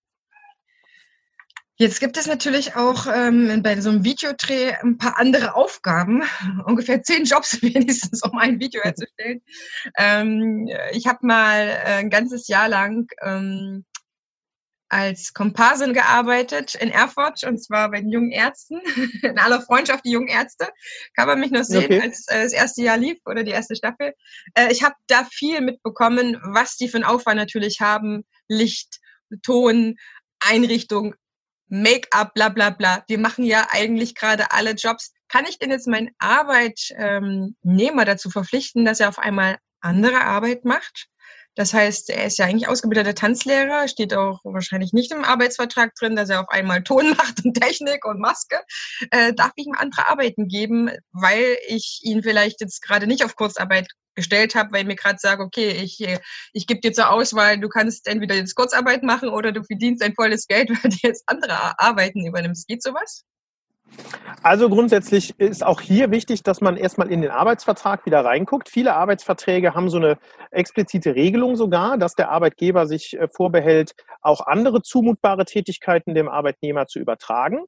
[1.83, 6.23] Jetzt gibt es natürlich auch ähm, bei so einem Videodreh ein paar andere Aufgaben,
[6.65, 9.41] ungefähr zehn Jobs wenigstens, um ein Video herzustellen.
[9.97, 13.83] Ähm, ich habe mal äh, ein ganzes Jahr lang ähm,
[14.87, 18.79] als Komparsin gearbeitet in Erfurt und zwar bei den jungen Ärzten,
[19.21, 20.69] in aller Freundschaft die jungen Ärzte.
[21.17, 21.99] Kann man mich noch sehen, okay.
[21.99, 24.13] als äh, das erste Jahr lief oder die erste Staffel.
[24.53, 28.23] Äh, ich habe da viel mitbekommen, was die für einen Aufwand natürlich haben.
[28.47, 29.01] Licht,
[29.41, 29.97] Ton,
[30.39, 31.15] Einrichtung,
[31.67, 33.03] Make-up, bla bla bla.
[33.07, 35.13] Wir machen ja eigentlich gerade alle Jobs.
[35.27, 41.07] Kann ich denn jetzt meinen Arbeitnehmer dazu verpflichten, dass er auf einmal andere Arbeit macht?
[41.55, 46.15] Das heißt, er ist ja eigentlich ausgebildeter Tanzlehrer, steht auch wahrscheinlich nicht im Arbeitsvertrag drin,
[46.15, 48.59] dass er auf einmal Ton macht und Technik und Maske.
[49.11, 53.35] Äh, darf ich ihm andere Arbeiten geben, weil ich ihn vielleicht jetzt gerade nicht auf
[53.35, 56.19] Kurzarbeit gestellt habe, weil ich mir gerade sage, okay, ich, äh,
[56.53, 60.15] ich gebe dir zur Auswahl, du kannst entweder jetzt Kurzarbeit machen oder du verdienst ein
[60.15, 62.67] volles Geld, weil du jetzt andere Arbeiten übernimmst.
[62.67, 63.23] Geht sowas?
[64.41, 68.69] Also grundsätzlich ist auch hier wichtig, dass man erstmal in den Arbeitsvertrag wieder reinguckt.
[68.69, 70.17] Viele Arbeitsverträge haben so eine
[70.51, 76.87] explizite Regelung sogar, dass der Arbeitgeber sich äh, vorbehält, auch andere zumutbare Tätigkeiten dem Arbeitnehmer
[76.87, 77.63] zu übertragen.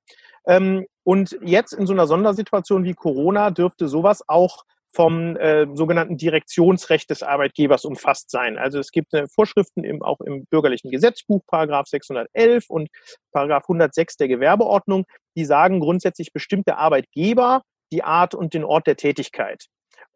[0.45, 4.63] Ähm, und jetzt in so einer Sondersituation wie Corona dürfte sowas auch
[4.95, 8.57] vom äh, sogenannten Direktionsrecht des Arbeitgebers umfasst sein.
[8.57, 12.89] Also es gibt äh, Vorschriften im, auch im bürgerlichen Gesetzbuch, Paragraph 611 und
[13.33, 15.05] Paragraph 106 der Gewerbeordnung,
[15.35, 19.65] die sagen grundsätzlich bestimmt der Arbeitgeber die Art und den Ort der Tätigkeit.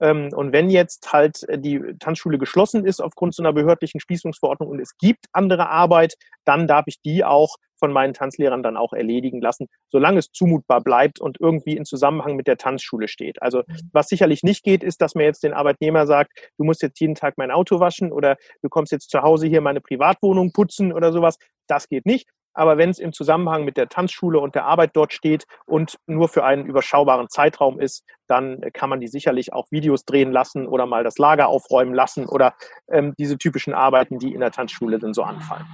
[0.02, 4.70] Ähm, und wenn jetzt halt äh, die Tanzschule geschlossen ist aufgrund so einer behördlichen Schließungsverordnung
[4.70, 8.94] und es gibt andere Arbeit, dann darf ich die auch von meinen Tanzlehrern dann auch
[8.94, 13.42] erledigen lassen, solange es zumutbar bleibt und irgendwie in Zusammenhang mit der Tanzschule steht.
[13.42, 13.90] Also mhm.
[13.94, 17.16] was sicherlich nicht geht, ist, dass mir jetzt den Arbeitnehmer sagt, du musst jetzt jeden
[17.16, 21.12] Tag mein Auto waschen oder du kommst jetzt zu Hause hier meine Privatwohnung putzen oder
[21.12, 21.38] sowas.
[21.68, 22.28] Das geht nicht.
[22.54, 26.30] Aber wenn es im Zusammenhang mit der Tanzschule und der Arbeit dort steht und nur
[26.30, 30.86] für einen überschaubaren Zeitraum ist, dann kann man die sicherlich auch Videos drehen lassen oder
[30.86, 32.56] mal das Lager aufräumen lassen oder
[32.90, 35.66] ähm, diese typischen Arbeiten, die in der Tanzschule dann so anfallen.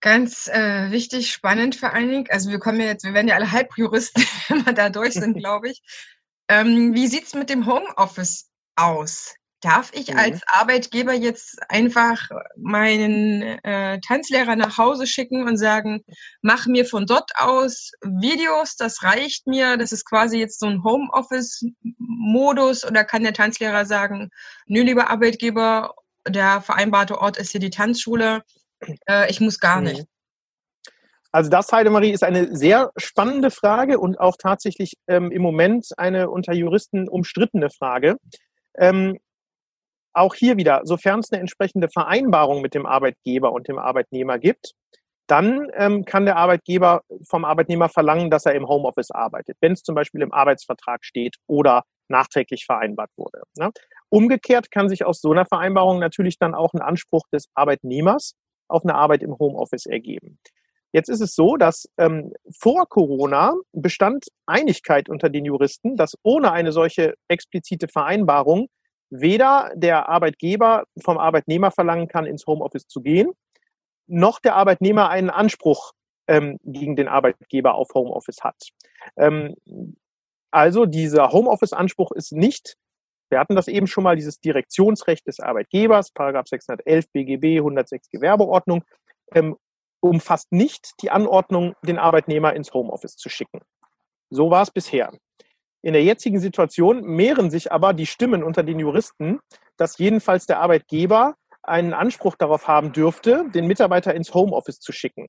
[0.00, 2.26] Ganz äh, wichtig, spannend vor allen Dingen.
[2.30, 5.36] Also wir kommen ja jetzt, wir werden ja alle Halbjuristen, wenn wir da durch sind,
[5.38, 5.82] glaube ich.
[6.48, 9.34] Ähm, wie sieht es mit dem Homeoffice aus?
[9.66, 10.18] Darf ich mhm.
[10.18, 16.04] als Arbeitgeber jetzt einfach meinen äh, Tanzlehrer nach Hause schicken und sagen,
[16.40, 20.84] mach mir von dort aus Videos, das reicht mir, das ist quasi jetzt so ein
[20.84, 24.30] Homeoffice-Modus oder kann der Tanzlehrer sagen,
[24.66, 25.96] nö, lieber Arbeitgeber,
[26.28, 28.42] der vereinbarte Ort ist hier die Tanzschule,
[29.08, 30.04] äh, ich muss gar nicht.
[31.32, 36.30] Also das, Heidemarie, ist eine sehr spannende Frage und auch tatsächlich ähm, im Moment eine
[36.30, 38.14] unter Juristen umstrittene Frage.
[38.78, 39.18] Ähm,
[40.16, 44.72] auch hier wieder, sofern es eine entsprechende Vereinbarung mit dem Arbeitgeber und dem Arbeitnehmer gibt,
[45.26, 49.82] dann ähm, kann der Arbeitgeber vom Arbeitnehmer verlangen, dass er im Homeoffice arbeitet, wenn es
[49.82, 53.42] zum Beispiel im Arbeitsvertrag steht oder nachträglich vereinbart wurde.
[53.58, 53.70] Ne?
[54.08, 58.34] Umgekehrt kann sich aus so einer Vereinbarung natürlich dann auch ein Anspruch des Arbeitnehmers
[58.68, 60.38] auf eine Arbeit im Homeoffice ergeben.
[60.92, 66.52] Jetzt ist es so, dass ähm, vor Corona bestand Einigkeit unter den Juristen, dass ohne
[66.52, 68.68] eine solche explizite Vereinbarung
[69.10, 73.32] weder der Arbeitgeber vom Arbeitnehmer verlangen kann, ins Homeoffice zu gehen,
[74.06, 75.92] noch der Arbeitnehmer einen Anspruch
[76.28, 78.56] ähm, gegen den Arbeitgeber auf Homeoffice hat.
[79.16, 79.54] Ähm,
[80.50, 82.76] also dieser Homeoffice-Anspruch ist nicht
[83.28, 88.84] wir hatten das eben schon mal, dieses Direktionsrecht des Arbeitgebers, Paragraph 611 BGB, 106 Gewerbeordnung,
[89.34, 89.56] ähm,
[90.00, 93.60] umfasst nicht die Anordnung, den Arbeitnehmer ins Homeoffice zu schicken.
[94.30, 95.12] So war es bisher.
[95.86, 99.38] In der jetzigen Situation mehren sich aber die Stimmen unter den Juristen,
[99.76, 105.28] dass jedenfalls der Arbeitgeber einen Anspruch darauf haben dürfte, den Mitarbeiter ins Homeoffice zu schicken.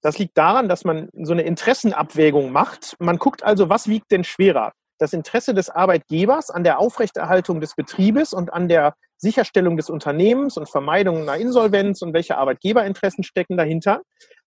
[0.00, 2.96] Das liegt daran, dass man so eine Interessenabwägung macht.
[2.98, 4.72] Man guckt also, was wiegt denn schwerer?
[4.98, 10.56] das Interesse des Arbeitgebers an der Aufrechterhaltung des Betriebes und an der Sicherstellung des Unternehmens
[10.56, 14.02] und Vermeidung einer Insolvenz und welche Arbeitgeberinteressen stecken dahinter.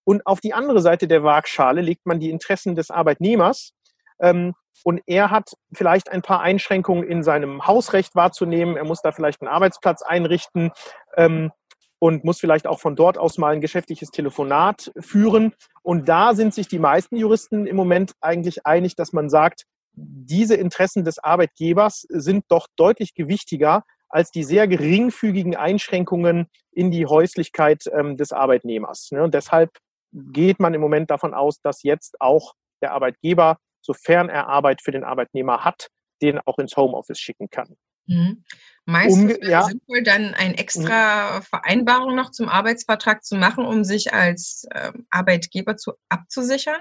[0.05, 3.73] Und auf die andere Seite der Waagschale legt man die Interessen des Arbeitnehmers.
[4.19, 8.77] Ähm, und er hat vielleicht ein paar Einschränkungen in seinem Hausrecht wahrzunehmen.
[8.77, 10.71] Er muss da vielleicht einen Arbeitsplatz einrichten
[11.15, 11.51] ähm,
[11.99, 15.53] und muss vielleicht auch von dort aus mal ein geschäftliches Telefonat führen.
[15.81, 20.55] Und da sind sich die meisten Juristen im Moment eigentlich einig, dass man sagt, diese
[20.55, 27.83] Interessen des Arbeitgebers sind doch deutlich gewichtiger als die sehr geringfügigen Einschränkungen in die Häuslichkeit
[27.91, 29.09] ähm, des Arbeitnehmers.
[29.11, 29.23] Ne?
[29.23, 29.71] Und deshalb
[30.11, 34.91] geht man im Moment davon aus, dass jetzt auch der Arbeitgeber, sofern er Arbeit für
[34.91, 35.89] den Arbeitnehmer hat,
[36.21, 37.75] den auch ins Homeoffice schicken kann.
[38.07, 38.43] Mhm.
[38.85, 39.63] Meistens Umge ja.
[39.63, 45.75] sinnvoll, dann eine extra Vereinbarung noch zum Arbeitsvertrag zu machen, um sich als äh, Arbeitgeber
[45.75, 46.79] zu abzusichern?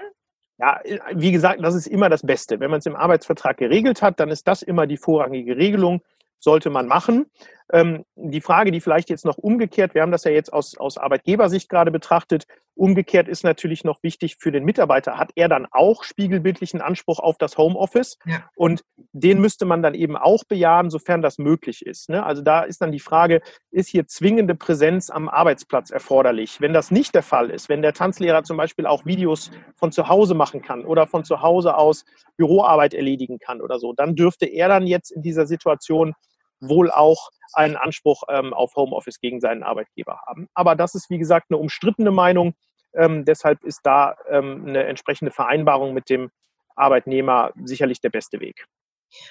[0.57, 0.79] Ja,
[1.13, 2.59] wie gesagt, das ist immer das Beste.
[2.59, 6.01] Wenn man es im Arbeitsvertrag geregelt hat, dann ist das immer die vorrangige Regelung,
[6.39, 7.25] sollte man machen.
[7.71, 10.97] Ähm, die Frage, die vielleicht jetzt noch umgekehrt, wir haben das ja jetzt aus, aus
[10.97, 15.17] Arbeitgebersicht gerade betrachtet, umgekehrt ist natürlich noch wichtig für den Mitarbeiter.
[15.17, 18.19] Hat er dann auch spiegelbildlichen Anspruch auf das Homeoffice?
[18.25, 18.49] Ja.
[18.55, 22.09] Und den müsste man dann eben auch bejahen, sofern das möglich ist.
[22.09, 22.23] Ne?
[22.23, 26.59] Also da ist dann die Frage, ist hier zwingende Präsenz am Arbeitsplatz erforderlich?
[26.61, 30.09] Wenn das nicht der Fall ist, wenn der Tanzlehrer zum Beispiel auch Videos von zu
[30.09, 32.05] Hause machen kann oder von zu Hause aus
[32.37, 36.13] Büroarbeit erledigen kann oder so, dann dürfte er dann jetzt in dieser Situation
[36.59, 40.47] wohl auch einen Anspruch ähm, auf Homeoffice gegen seinen Arbeitgeber haben.
[40.53, 42.53] Aber das ist, wie gesagt, eine umstrittene Meinung.
[42.93, 46.29] Ähm, deshalb ist da ähm, eine entsprechende Vereinbarung mit dem
[46.75, 48.65] Arbeitnehmer sicherlich der beste Weg.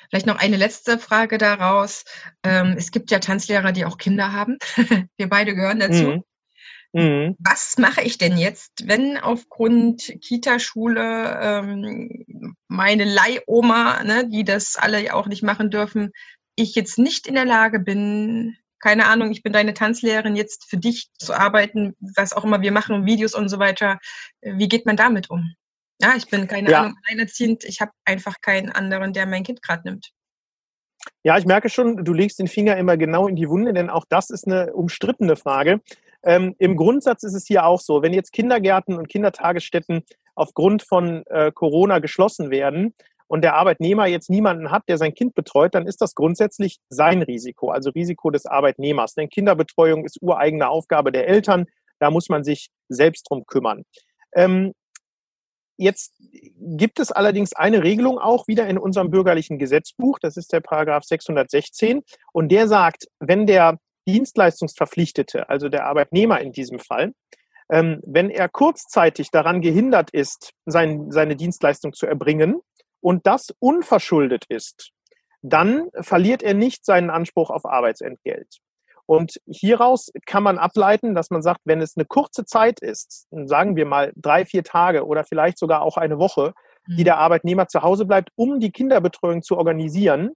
[0.09, 2.05] Vielleicht noch eine letzte Frage daraus.
[2.43, 4.59] Ähm, es gibt ja Tanzlehrer, die auch Kinder haben.
[5.17, 6.05] Wir beide gehören dazu.
[6.05, 6.25] Mhm.
[6.95, 7.37] Mhm.
[7.41, 15.13] Was mache ich denn jetzt, wenn aufgrund Kita-Schule ähm, meine Leihoma, ne, die das alle
[15.13, 16.13] auch nicht machen dürfen,
[16.57, 20.77] ich jetzt nicht in der Lage bin, keine Ahnung, ich bin deine Tanzlehrerin, jetzt für
[20.77, 23.99] dich zu arbeiten, was auch immer wir machen, Videos und so weiter.
[24.43, 25.55] Wie geht man damit um?
[26.01, 26.81] Ja, ich bin keine ja.
[26.81, 27.65] Ahnung, alleinerziehend.
[27.65, 30.11] Ich habe einfach keinen anderen, der mein Kind gerade nimmt.
[31.23, 34.05] Ja, ich merke schon, du legst den Finger immer genau in die Wunde, denn auch
[34.09, 35.81] das ist eine umstrittene Frage.
[36.23, 41.25] Ähm, Im Grundsatz ist es hier auch so, wenn jetzt Kindergärten und Kindertagesstätten aufgrund von
[41.27, 42.95] äh, Corona geschlossen werden,
[43.27, 47.23] und der Arbeitnehmer jetzt niemanden hat, der sein Kind betreut, dann ist das grundsätzlich sein
[47.23, 49.15] Risiko, also Risiko des Arbeitnehmers.
[49.15, 51.67] Denn Kinderbetreuung ist ureigene Aufgabe der Eltern,
[51.99, 53.85] da muss man sich selbst drum kümmern.
[54.35, 54.73] Ähm,
[55.77, 56.15] Jetzt
[56.57, 61.05] gibt es allerdings eine Regelung auch wieder in unserem bürgerlichen Gesetzbuch, das ist der Paragraph
[61.05, 67.13] 616, und der sagt, wenn der Dienstleistungsverpflichtete, also der Arbeitnehmer in diesem Fall,
[67.71, 72.61] ähm, wenn er kurzzeitig daran gehindert ist, sein, seine Dienstleistung zu erbringen,
[73.05, 74.93] und das unverschuldet ist,
[75.43, 78.61] dann verliert er nicht seinen Anspruch auf Arbeitsentgelt.
[79.05, 83.77] Und hieraus kann man ableiten, dass man sagt, wenn es eine kurze Zeit ist, sagen
[83.77, 86.55] wir mal drei, vier Tage oder vielleicht sogar auch eine Woche,
[86.89, 87.05] die mhm.
[87.05, 90.31] der Arbeitnehmer zu Hause bleibt, um die Kinderbetreuung zu organisieren,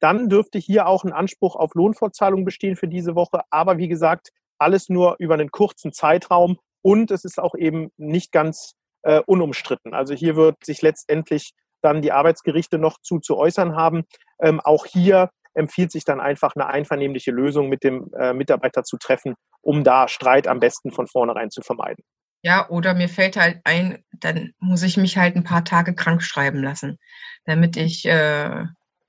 [0.00, 3.42] dann dürfte hier auch ein Anspruch auf Lohnfortzahlung bestehen für diese Woche.
[3.50, 8.32] Aber wie gesagt, alles nur über einen kurzen Zeitraum und es ist auch eben nicht
[8.32, 9.94] ganz äh, unumstritten.
[9.94, 14.04] Also hier wird sich letztendlich dann die Arbeitsgerichte noch zu, zu äußern haben.
[14.40, 18.96] Ähm, auch hier empfiehlt sich dann einfach eine einvernehmliche Lösung mit dem äh, Mitarbeiter zu
[18.98, 22.04] treffen, um da Streit am besten von vornherein zu vermeiden.
[22.42, 26.22] Ja, oder mir fällt halt ein, dann muss ich mich halt ein paar Tage krank
[26.22, 26.98] schreiben lassen,
[27.44, 28.64] damit ich äh,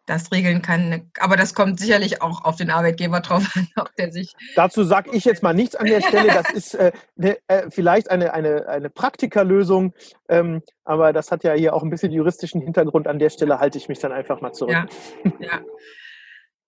[0.06, 1.12] das regeln kann.
[1.20, 4.34] Aber das kommt sicherlich auch auf den Arbeitgeber drauf an, ob der sich.
[4.56, 6.28] Dazu sage ich jetzt mal nichts an der Stelle.
[6.28, 9.94] Das ist äh, ne, äh, vielleicht eine, eine, eine Praktikerlösung,
[10.30, 13.08] ähm, aber das hat ja hier auch ein bisschen juristischen Hintergrund.
[13.08, 14.74] An der Stelle halte ich mich dann einfach mal zurück.
[14.74, 14.88] Ja,
[15.40, 15.62] ja.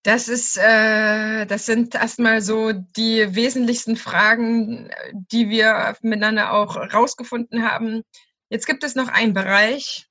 [0.03, 7.69] Das ist, äh, das sind erstmal so die wesentlichsten Fragen, die wir miteinander auch rausgefunden
[7.69, 8.03] haben.
[8.49, 10.09] Jetzt gibt es noch einen Bereich,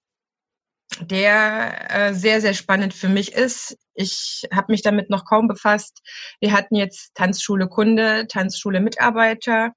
[1.00, 3.76] der äh, sehr, sehr spannend für mich ist.
[3.94, 6.00] Ich habe mich damit noch kaum befasst.
[6.40, 9.72] Wir hatten jetzt Tanzschule Kunde, Tanzschule Mitarbeiter.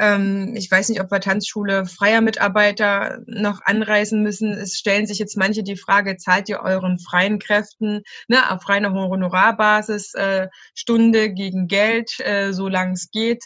[0.00, 4.52] Ähm, ich weiß nicht, ob wir Tanzschule freier Mitarbeiter noch anreisen müssen.
[4.52, 8.92] Es stellen sich jetzt manche die Frage, zahlt ihr euren freien Kräften ne, auf reiner
[8.92, 13.44] Honorarbasis äh, Stunde gegen Geld, äh, solange es geht.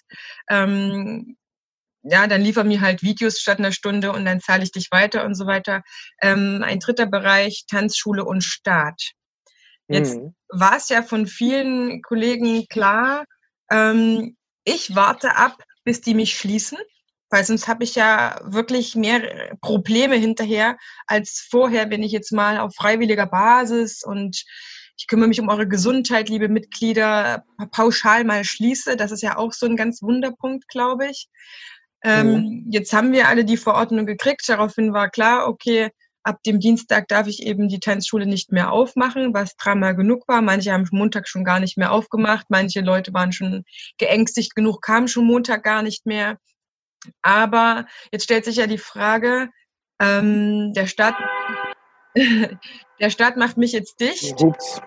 [0.48, 1.36] Ähm,
[2.04, 5.24] ja, dann liefer mir halt Videos statt einer Stunde und dann zahle ich dich weiter
[5.24, 5.82] und so weiter.
[6.20, 9.12] Ähm, ein dritter Bereich, Tanzschule und Staat.
[9.88, 10.34] Jetzt mhm.
[10.48, 13.24] war es ja von vielen Kollegen klar,
[13.70, 16.78] ähm, ich warte ab, bis die mich schließen,
[17.30, 22.58] weil sonst habe ich ja wirklich mehr Probleme hinterher als vorher, wenn ich jetzt mal
[22.58, 24.44] auf freiwilliger Basis und
[24.96, 28.96] ich kümmere mich um eure Gesundheit, liebe Mitglieder, pauschal mal schließe.
[28.96, 31.28] Das ist ja auch so ein ganz Wunderpunkt, glaube ich.
[32.04, 32.66] Ähm.
[32.70, 34.42] Jetzt haben wir alle die Verordnung gekriegt.
[34.46, 35.90] Daraufhin war klar, okay,
[36.22, 40.42] ab dem Dienstag darf ich eben die Tanzschule nicht mehr aufmachen, was dreimal genug war.
[40.42, 42.46] Manche haben Montag schon gar nicht mehr aufgemacht.
[42.48, 43.64] Manche Leute waren schon
[43.98, 46.38] geängstigt genug, kamen schon Montag gar nicht mehr.
[47.22, 49.50] Aber jetzt stellt sich ja die Frage,
[50.00, 51.14] ähm, der Staat,
[52.14, 54.40] der Staat macht mich jetzt dicht.
[54.40, 54.80] Ups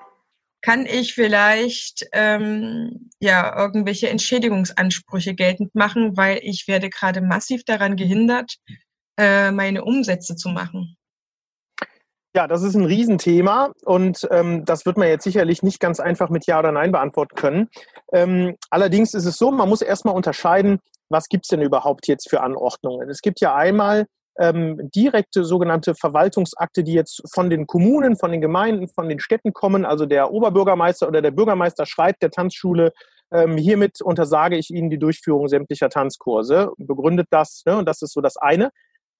[0.68, 7.96] kann ich vielleicht ähm, ja irgendwelche Entschädigungsansprüche geltend machen, weil ich werde gerade massiv daran
[7.96, 8.58] gehindert,
[9.18, 10.98] äh, meine Umsätze zu machen.
[12.36, 16.30] Ja, das ist ein Riesenthema und ähm, das wird man jetzt sicherlich nicht ganz einfach
[16.30, 17.70] mit Ja oder Nein beantworten können.
[18.12, 22.30] Ähm, allerdings ist es so, man muss erstmal unterscheiden, was gibt es denn überhaupt jetzt
[22.30, 23.10] für Anordnungen.
[23.10, 24.06] Es gibt ja einmal
[24.40, 29.54] ähm, direkte sogenannte Verwaltungsakte, die jetzt von den Kommunen, von den Gemeinden, von den Städten
[29.54, 29.86] kommen.
[29.86, 32.94] Also der Oberbürgermeister oder der Bürgermeister schreibt der Tanzschule,
[33.32, 37.64] ähm, hiermit untersage ich Ihnen die Durchführung sämtlicher Tanzkurse, begründet das.
[37.66, 38.70] Ne, und das ist so das eine.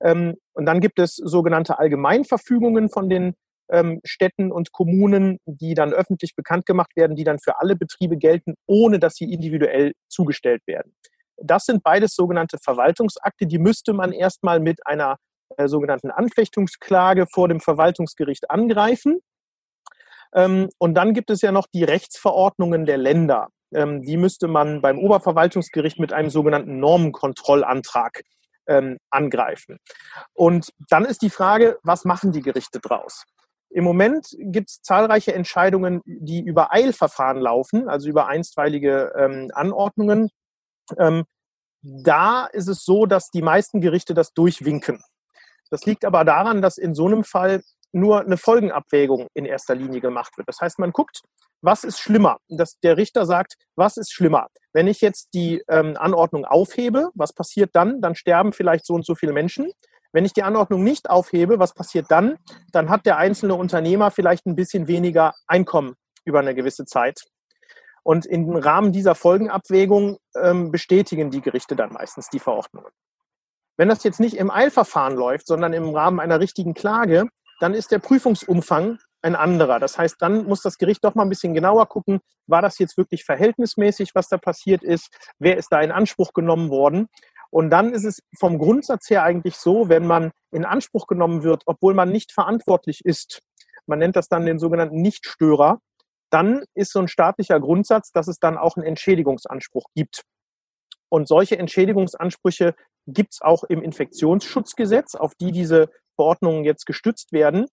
[0.02, 3.34] Ähm, und dann gibt es sogenannte Allgemeinverfügungen von den
[3.70, 8.18] ähm, Städten und Kommunen, die dann öffentlich bekannt gemacht werden, die dann für alle Betriebe
[8.18, 10.94] gelten, ohne dass sie individuell zugestellt werden.
[11.42, 15.18] Das sind beides sogenannte Verwaltungsakte, die müsste man erstmal mit einer
[15.56, 19.20] äh, sogenannten Anfechtungsklage vor dem Verwaltungsgericht angreifen.
[20.34, 23.48] Ähm, und dann gibt es ja noch die Rechtsverordnungen der Länder.
[23.74, 28.22] Ähm, die müsste man beim Oberverwaltungsgericht mit einem sogenannten Normenkontrollantrag
[28.68, 29.78] ähm, angreifen.
[30.34, 33.24] Und dann ist die Frage, was machen die Gerichte draus?
[33.70, 40.30] Im Moment gibt es zahlreiche Entscheidungen, die über Eilverfahren laufen, also über einstweilige ähm, Anordnungen,
[40.98, 41.26] ähm,
[41.82, 45.02] da ist es so, dass die meisten Gerichte das durchwinken.
[45.70, 50.02] Das liegt aber daran, dass in so einem Fall nur eine Folgenabwägung in erster Linie
[50.02, 50.48] gemacht wird.
[50.48, 51.22] Das heißt, man guckt,
[51.62, 52.38] was ist schlimmer?
[52.50, 54.48] Dass der Richter sagt, was ist schlimmer?
[54.74, 58.02] Wenn ich jetzt die ähm, Anordnung aufhebe, was passiert dann?
[58.02, 59.72] Dann sterben vielleicht so und so viele Menschen.
[60.12, 62.38] Wenn ich die Anordnung nicht aufhebe, was passiert dann?
[62.72, 65.96] Dann hat der einzelne Unternehmer vielleicht ein bisschen weniger Einkommen
[66.26, 67.24] über eine gewisse Zeit.
[68.08, 72.90] Und im Rahmen dieser Folgenabwägung ähm, bestätigen die Gerichte dann meistens die Verordnungen.
[73.76, 77.28] Wenn das jetzt nicht im Eilverfahren läuft, sondern im Rahmen einer richtigen Klage,
[77.60, 79.80] dann ist der Prüfungsumfang ein anderer.
[79.80, 82.96] Das heißt, dann muss das Gericht doch mal ein bisschen genauer gucken, war das jetzt
[82.96, 87.10] wirklich verhältnismäßig, was da passiert ist, wer ist da in Anspruch genommen worden.
[87.50, 91.64] Und dann ist es vom Grundsatz her eigentlich so, wenn man in Anspruch genommen wird,
[91.66, 93.42] obwohl man nicht verantwortlich ist,
[93.86, 95.82] man nennt das dann den sogenannten Nichtstörer,
[96.30, 100.24] dann ist so ein staatlicher Grundsatz, dass es dann auch einen Entschädigungsanspruch gibt.
[101.10, 102.76] Und solche Entschädigungsansprüche
[103.08, 107.68] gibt es auch im Infektionsschutzgesetz, auf die diese Verordnungen jetzt gestützt werden.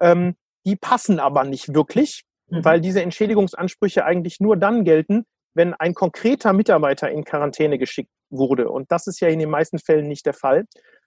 [0.00, 0.34] Ähm,
[0.66, 2.64] die passen aber nicht wirklich, mhm.
[2.64, 8.70] weil diese Entschädigungsansprüche eigentlich nur dann gelten, wenn ein konkreter Mitarbeiter in Quarantäne geschickt wurde.
[8.70, 10.64] Und das ist ja in den meisten Fällen nicht der Fall.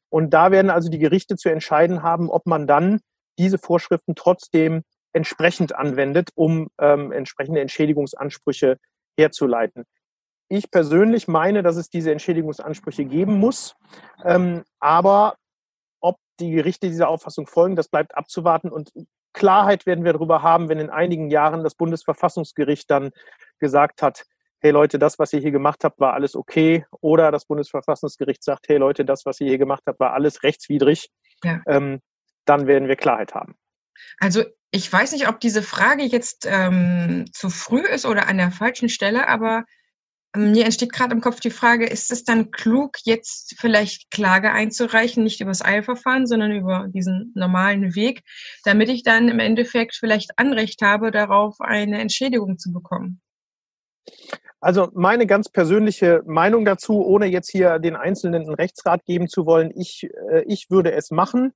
[0.10, 3.00] Und da werden also die Gerichte zu entscheiden haben, ob man dann
[3.40, 4.84] diese Vorschriften trotzdem
[5.14, 8.78] entsprechend anwendet, um ähm, entsprechende Entschädigungsansprüche
[9.18, 9.86] herzuleiten.
[10.50, 13.76] Ich persönlich meine, dass es diese Entschädigungsansprüche geben muss.
[14.24, 15.36] Ähm, aber
[16.00, 18.70] ob die Gerichte dieser Auffassung folgen, das bleibt abzuwarten.
[18.70, 18.92] Und
[19.34, 23.12] Klarheit werden wir darüber haben, wenn in einigen Jahren das Bundesverfassungsgericht dann
[23.60, 24.26] gesagt hat,
[24.60, 26.86] hey Leute, das, was ihr hier gemacht habt, war alles okay.
[27.02, 31.10] Oder das Bundesverfassungsgericht sagt, hey Leute, das, was ihr hier gemacht habt, war alles rechtswidrig.
[31.44, 31.62] Ja.
[31.68, 32.00] Ähm,
[32.46, 33.56] dann werden wir Klarheit haben.
[34.20, 38.52] Also ich weiß nicht, ob diese Frage jetzt ähm, zu früh ist oder an der
[38.52, 39.66] falschen Stelle, aber
[40.36, 44.52] ähm, mir entsteht gerade im Kopf die Frage, ist es dann klug, jetzt vielleicht Klage
[44.52, 48.24] einzureichen, nicht über das Eilverfahren, sondern über diesen normalen Weg,
[48.64, 53.22] damit ich dann im Endeffekt vielleicht Anrecht habe, darauf eine Entschädigung zu bekommen?
[54.60, 59.46] Also meine ganz persönliche Meinung dazu, ohne jetzt hier den Einzelnen einen Rechtsrat geben zu
[59.46, 61.54] wollen, ich, äh, ich würde es machen.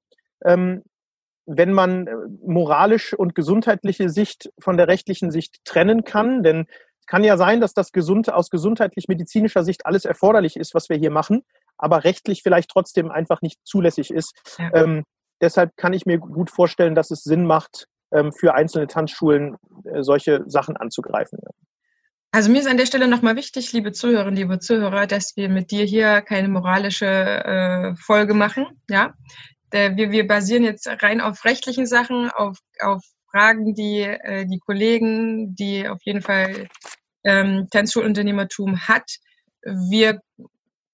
[1.48, 2.14] Wenn man äh,
[2.46, 6.68] moralisch und gesundheitliche Sicht von der rechtlichen Sicht trennen kann, denn
[7.08, 11.12] kann ja sein, dass das gesund, aus gesundheitlich-medizinischer Sicht alles erforderlich ist, was wir hier
[11.12, 11.44] machen,
[11.78, 14.36] aber rechtlich vielleicht trotzdem einfach nicht zulässig ist.
[14.60, 14.74] Ja.
[14.74, 15.04] Ähm,
[15.42, 20.04] deshalb kann ich mir gut vorstellen, dass es Sinn macht, ähm, für einzelne Tanzschulen äh,
[20.04, 21.40] solche Sachen anzugreifen.
[22.32, 25.72] Also mir ist an der Stelle nochmal wichtig, liebe Zuhörerinnen, liebe Zuhörer, dass wir mit
[25.72, 28.66] dir hier keine moralische äh, Folge machen.
[28.90, 29.14] Ja,
[29.72, 35.56] wir, wir basieren jetzt rein auf rechtlichen Sachen, auf, auf Fragen, die äh, die Kollegen,
[35.56, 36.68] die auf jeden Fall
[37.24, 39.18] ähm, Tanzschulunternehmertum hat.
[39.64, 40.22] Wir,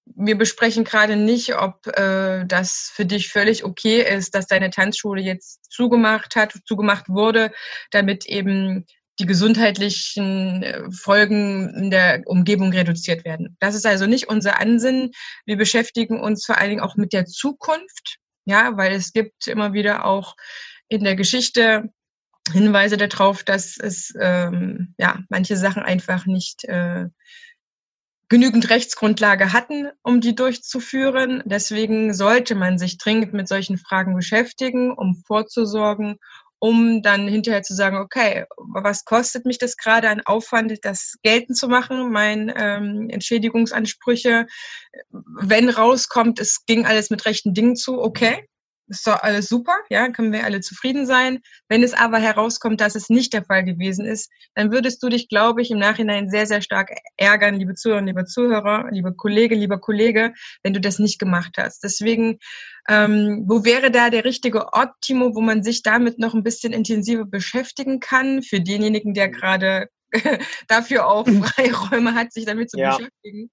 [0.06, 5.22] wir besprechen gerade nicht, ob äh, das für dich völlig okay ist, dass deine Tanzschule
[5.22, 7.52] jetzt zugemacht hat, zugemacht wurde,
[7.92, 8.86] damit eben
[9.20, 13.56] die gesundheitlichen äh, Folgen in der Umgebung reduziert werden.
[13.60, 15.12] Das ist also nicht unser Ansinnen.
[15.46, 19.74] Wir beschäftigen uns vor allen Dingen auch mit der Zukunft ja, weil es gibt immer
[19.74, 20.36] wieder auch
[20.88, 21.90] in der Geschichte
[22.52, 27.08] Hinweise darauf, dass es ähm, ja manche Sachen einfach nicht äh,
[28.28, 31.42] genügend Rechtsgrundlage hatten, um die durchzuführen.
[31.46, 36.18] Deswegen sollte man sich dringend mit solchen Fragen beschäftigen, um vorzusorgen
[36.64, 41.58] um dann hinterher zu sagen, okay, was kostet mich das gerade an Aufwand, das geltend
[41.58, 44.48] zu machen, meine ähm, Entschädigungsansprüche,
[45.12, 48.48] wenn rauskommt, es ging alles mit rechten Dingen zu, okay,
[48.88, 51.40] ist doch alles super, ja, können wir alle zufrieden sein.
[51.70, 55.30] Wenn es aber herauskommt, dass es nicht der Fall gewesen ist, dann würdest du dich,
[55.30, 59.80] glaube ich, im Nachhinein sehr, sehr stark ärgern, liebe Zuhörer, liebe Zuhörer, liebe Kollege, lieber
[59.80, 61.84] Kollege, wenn du das nicht gemacht hast.
[61.84, 62.40] Deswegen,
[62.90, 66.74] ähm, wo wäre da der richtige Ort, Timo, wo man sich damit noch ein bisschen
[66.74, 69.88] intensiver beschäftigen kann, für denjenigen, der gerade
[70.68, 72.98] dafür auch Freiräume hat, sich damit zu ja.
[72.98, 73.50] beschäftigen?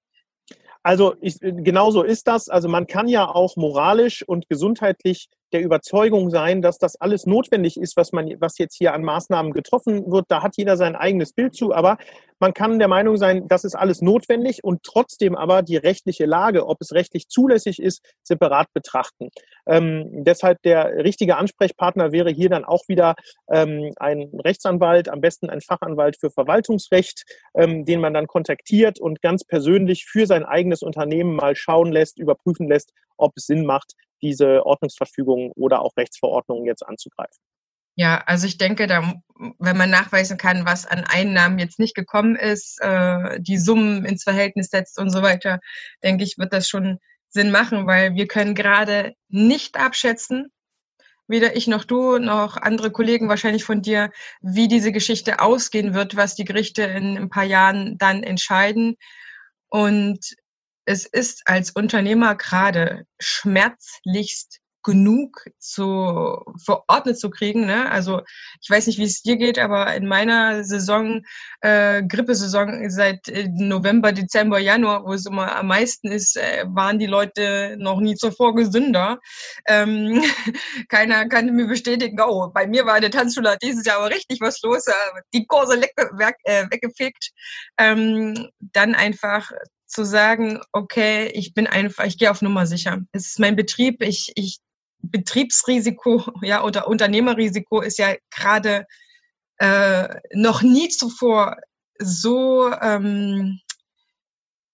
[0.82, 2.48] Also ich, genau so ist das.
[2.48, 7.76] Also man kann ja auch moralisch und gesundheitlich der Überzeugung sein, dass das alles notwendig
[7.76, 10.26] ist, was man, was jetzt hier an Maßnahmen getroffen wird.
[10.28, 11.98] Da hat jeder sein eigenes Bild zu, aber
[12.42, 16.66] man kann der Meinung sein, das ist alles notwendig und trotzdem aber die rechtliche Lage,
[16.66, 19.28] ob es rechtlich zulässig ist, separat betrachten.
[19.66, 23.14] Ähm, deshalb der richtige Ansprechpartner wäre hier dann auch wieder
[23.50, 27.24] ähm, ein Rechtsanwalt, am besten ein Fachanwalt für Verwaltungsrecht,
[27.54, 32.18] ähm, den man dann kontaktiert und ganz persönlich für sein eigenes Unternehmen mal schauen lässt,
[32.18, 33.92] überprüfen lässt, ob es Sinn macht,
[34.22, 37.42] diese Ordnungsverfügungen oder auch Rechtsverordnungen jetzt anzugreifen.
[37.96, 39.14] Ja, also ich denke, da,
[39.58, 44.22] wenn man nachweisen kann, was an Einnahmen jetzt nicht gekommen ist, äh, die Summen ins
[44.22, 45.60] Verhältnis setzt und so weiter,
[46.02, 46.98] denke ich, wird das schon
[47.28, 50.50] Sinn machen, weil wir können gerade nicht abschätzen,
[51.28, 54.10] weder ich noch du noch andere Kollegen wahrscheinlich von dir,
[54.40, 58.96] wie diese Geschichte ausgehen wird, was die Gerichte in ein paar Jahren dann entscheiden.
[59.68, 60.34] Und
[60.84, 67.66] es ist als Unternehmer gerade schmerzlichst genug zu verordnet zu kriegen.
[67.66, 67.90] Ne?
[67.90, 68.22] Also
[68.62, 71.22] ich weiß nicht, wie es dir geht, aber in meiner Saison,
[71.60, 76.98] äh, Grippesaison seit äh, November, Dezember, Januar, wo es immer am meisten ist, äh, waren
[76.98, 79.18] die Leute noch nie zuvor gesünder.
[79.66, 80.22] Ähm,
[80.88, 84.62] keiner kann mir bestätigen, oh, bei mir war der Tanzschule dieses Jahr aber richtig was
[84.62, 84.92] los, äh,
[85.34, 87.32] die Kurse weg, äh, weggefegt.
[87.78, 89.50] Ähm, dann einfach
[89.90, 93.00] zu sagen, okay, ich bin einfach, ich gehe auf Nummer sicher.
[93.12, 94.58] Es ist mein Betrieb, ich, ich
[95.02, 98.86] Betriebsrisiko ja oder Unternehmerrisiko ist ja gerade
[99.58, 101.56] äh, noch nie zuvor
[101.98, 103.60] so ähm,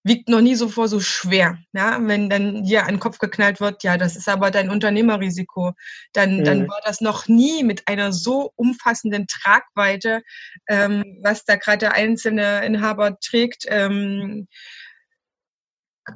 [0.06, 1.58] wiegt noch nie so vor so schwer.
[1.72, 5.72] Ja, wenn dann dir an den Kopf geknallt wird, ja, das ist aber dein Unternehmerrisiko,
[6.12, 6.44] dann, mhm.
[6.44, 10.22] dann war das noch nie mit einer so umfassenden Tragweite,
[10.68, 13.64] ähm, was da gerade der einzelne Inhaber trägt.
[13.66, 14.46] Ähm,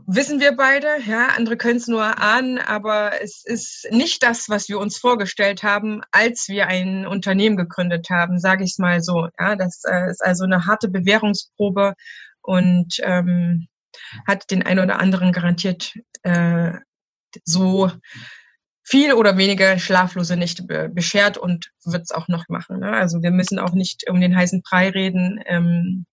[0.06, 4.68] wissen wir beide, ja, andere können es nur ahnen, aber es ist nicht das, was
[4.68, 9.28] wir uns vorgestellt haben, als wir ein Unternehmen gegründet haben, sage ich es mal so.
[9.38, 11.94] Ja, das äh, ist also eine harte Bewährungsprobe
[12.42, 13.68] und ähm,
[14.26, 16.72] hat den einen oder anderen garantiert äh,
[17.44, 17.90] so
[18.82, 22.80] viel oder weniger schlaflose Nächte be beschert und wird es auch noch machen.
[22.80, 22.92] Ne?
[22.92, 26.06] Also wir müssen auch nicht um den heißen Brei reden, ähm,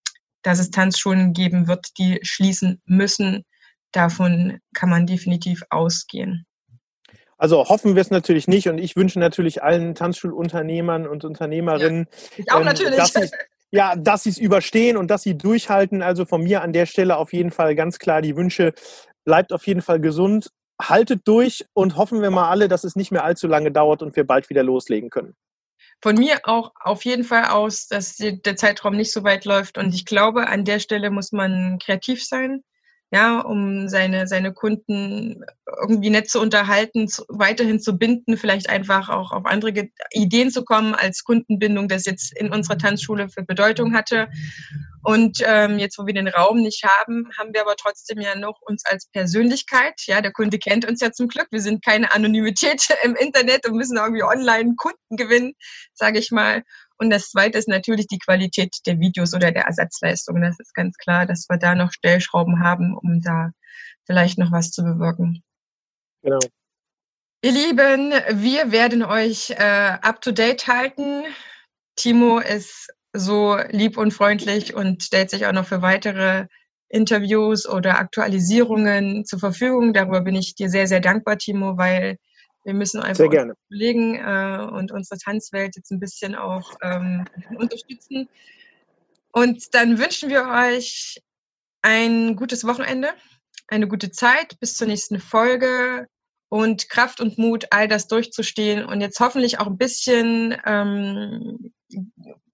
[0.43, 3.43] dass es Tanzschulen geben wird, die schließen müssen.
[3.91, 6.45] Davon kann man definitiv ausgehen.
[7.37, 12.07] Also hoffen wir es natürlich nicht und ich wünsche natürlich allen Tanzschulunternehmern und Unternehmerinnen,
[12.37, 12.95] ja, ähm, natürlich.
[12.95, 13.29] Dass, sie,
[13.69, 16.01] ja, dass sie es überstehen und dass sie durchhalten.
[16.01, 18.73] Also von mir an der Stelle auf jeden Fall ganz klar die Wünsche.
[19.23, 20.49] Bleibt auf jeden Fall gesund,
[20.81, 24.15] haltet durch und hoffen wir mal alle, dass es nicht mehr allzu lange dauert und
[24.15, 25.35] wir bald wieder loslegen können.
[26.01, 29.77] Von mir auch auf jeden Fall aus, dass der Zeitraum nicht so weit läuft.
[29.77, 32.63] Und ich glaube, an der Stelle muss man kreativ sein
[33.11, 35.41] ja, um seine, seine Kunden
[35.81, 40.65] irgendwie nett zu unterhalten, zu, weiterhin zu binden, vielleicht einfach auch auf andere Ideen zu
[40.65, 44.27] kommen, als Kundenbindung das jetzt in unserer Tanzschule für Bedeutung hatte.
[45.03, 48.59] Und ähm, jetzt, wo wir den Raum nicht haben, haben wir aber trotzdem ja noch
[48.61, 50.01] uns als Persönlichkeit.
[50.05, 51.47] Ja, der Kunde kennt uns ja zum Glück.
[51.51, 55.53] Wir sind keine Anonymität im Internet und müssen irgendwie online Kunden gewinnen,
[55.93, 56.63] sage ich mal.
[56.97, 60.41] Und das Zweite ist natürlich die Qualität der Videos oder der Ersatzleistung.
[60.41, 63.51] Das ist ganz klar, dass wir da noch Stellschrauben haben, um da
[64.05, 65.43] vielleicht noch was zu bewirken.
[66.23, 66.39] Genau.
[67.43, 71.23] Ihr Lieben, wir werden euch äh, up-to-date halten.
[71.95, 76.47] Timo ist so lieb und freundlich und stellt sich auch noch für weitere
[76.89, 79.93] Interviews oder Aktualisierungen zur Verfügung.
[79.93, 82.17] Darüber bin ich dir sehr, sehr dankbar, Timo, weil
[82.67, 87.23] wir müssen einfach unsere Kollegen äh, und unsere Tanzwelt jetzt ein bisschen auch ähm,
[87.55, 88.27] unterstützen.
[89.31, 91.21] Und dann wünschen wir euch
[91.81, 93.13] ein gutes Wochenende,
[93.69, 96.07] eine gute Zeit bis zur nächsten Folge
[96.49, 101.71] und Kraft und Mut, all das durchzustehen und jetzt hoffentlich auch ein bisschen ähm,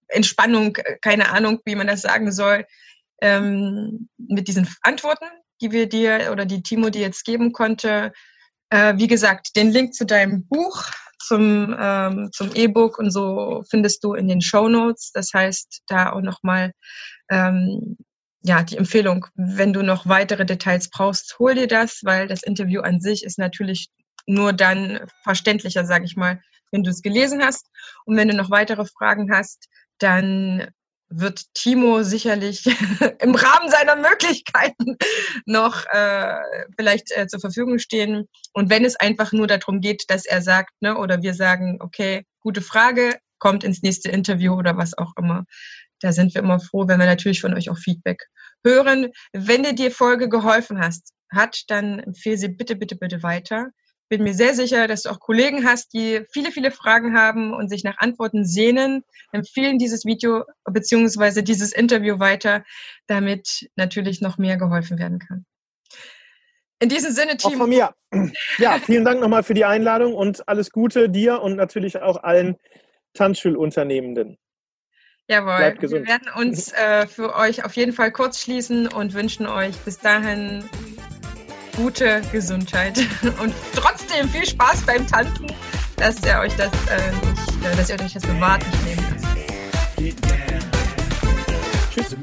[0.10, 2.68] Entspannung, keine Ahnung, wie man das sagen soll,
[3.20, 5.26] ähm, mit diesen Antworten,
[5.60, 8.14] die wir dir oder die Timo dir jetzt geben konnte.
[8.74, 10.86] Äh, wie gesagt, den Link zu deinem Buch,
[11.20, 15.12] zum, ähm, zum E-Book und so findest du in den Show Notes.
[15.14, 16.72] Das heißt, da auch nochmal
[17.30, 17.98] ähm,
[18.42, 22.82] ja, die Empfehlung, wenn du noch weitere Details brauchst, hol dir das, weil das Interview
[22.82, 23.90] an sich ist natürlich
[24.26, 27.68] nur dann verständlicher, sage ich mal, wenn du es gelesen hast.
[28.06, 29.68] Und wenn du noch weitere Fragen hast,
[30.00, 30.68] dann
[31.16, 32.66] wird Timo sicherlich
[33.20, 34.98] im Rahmen seiner Möglichkeiten
[35.46, 36.40] noch äh,
[36.76, 38.28] vielleicht äh, zur Verfügung stehen.
[38.54, 42.26] Und wenn es einfach nur darum geht, dass er sagt, ne, oder wir sagen, okay,
[42.40, 45.46] gute Frage, kommt ins nächste Interview oder was auch immer.
[46.00, 48.24] Da sind wir immer froh, wenn wir natürlich von euch auch Feedback
[48.66, 49.10] hören.
[49.34, 53.72] Wenn dir die Folge geholfen hast, hat, dann empfehle sie bitte, bitte, bitte weiter
[54.14, 57.68] bin mir sehr sicher, dass du auch Kollegen hast, die viele, viele Fragen haben und
[57.68, 59.04] sich nach Antworten sehnen.
[59.32, 61.42] Empfehlen dieses Video bzw.
[61.42, 62.64] dieses Interview weiter,
[63.08, 65.46] damit natürlich noch mehr geholfen werden kann.
[66.80, 67.54] In diesem Sinne, Team.
[67.54, 67.96] Auch von mir.
[68.60, 72.58] Ja, vielen Dank nochmal für die Einladung und alles Gute dir und natürlich auch allen
[73.16, 74.38] Tanzschulunternehmenden.
[75.28, 79.76] Jawohl, wir werden uns äh, für euch auf jeden Fall kurz schließen und wünschen euch
[79.78, 80.70] bis dahin
[81.76, 82.98] gute Gesundheit
[83.42, 85.48] und trotzdem viel Spaß beim Tanzen,
[85.98, 89.28] dass ihr euch das äh, nicht, äh, dass ihr euch das bewahrt nicht nehmen lasst.
[91.94, 92.16] Tschüss.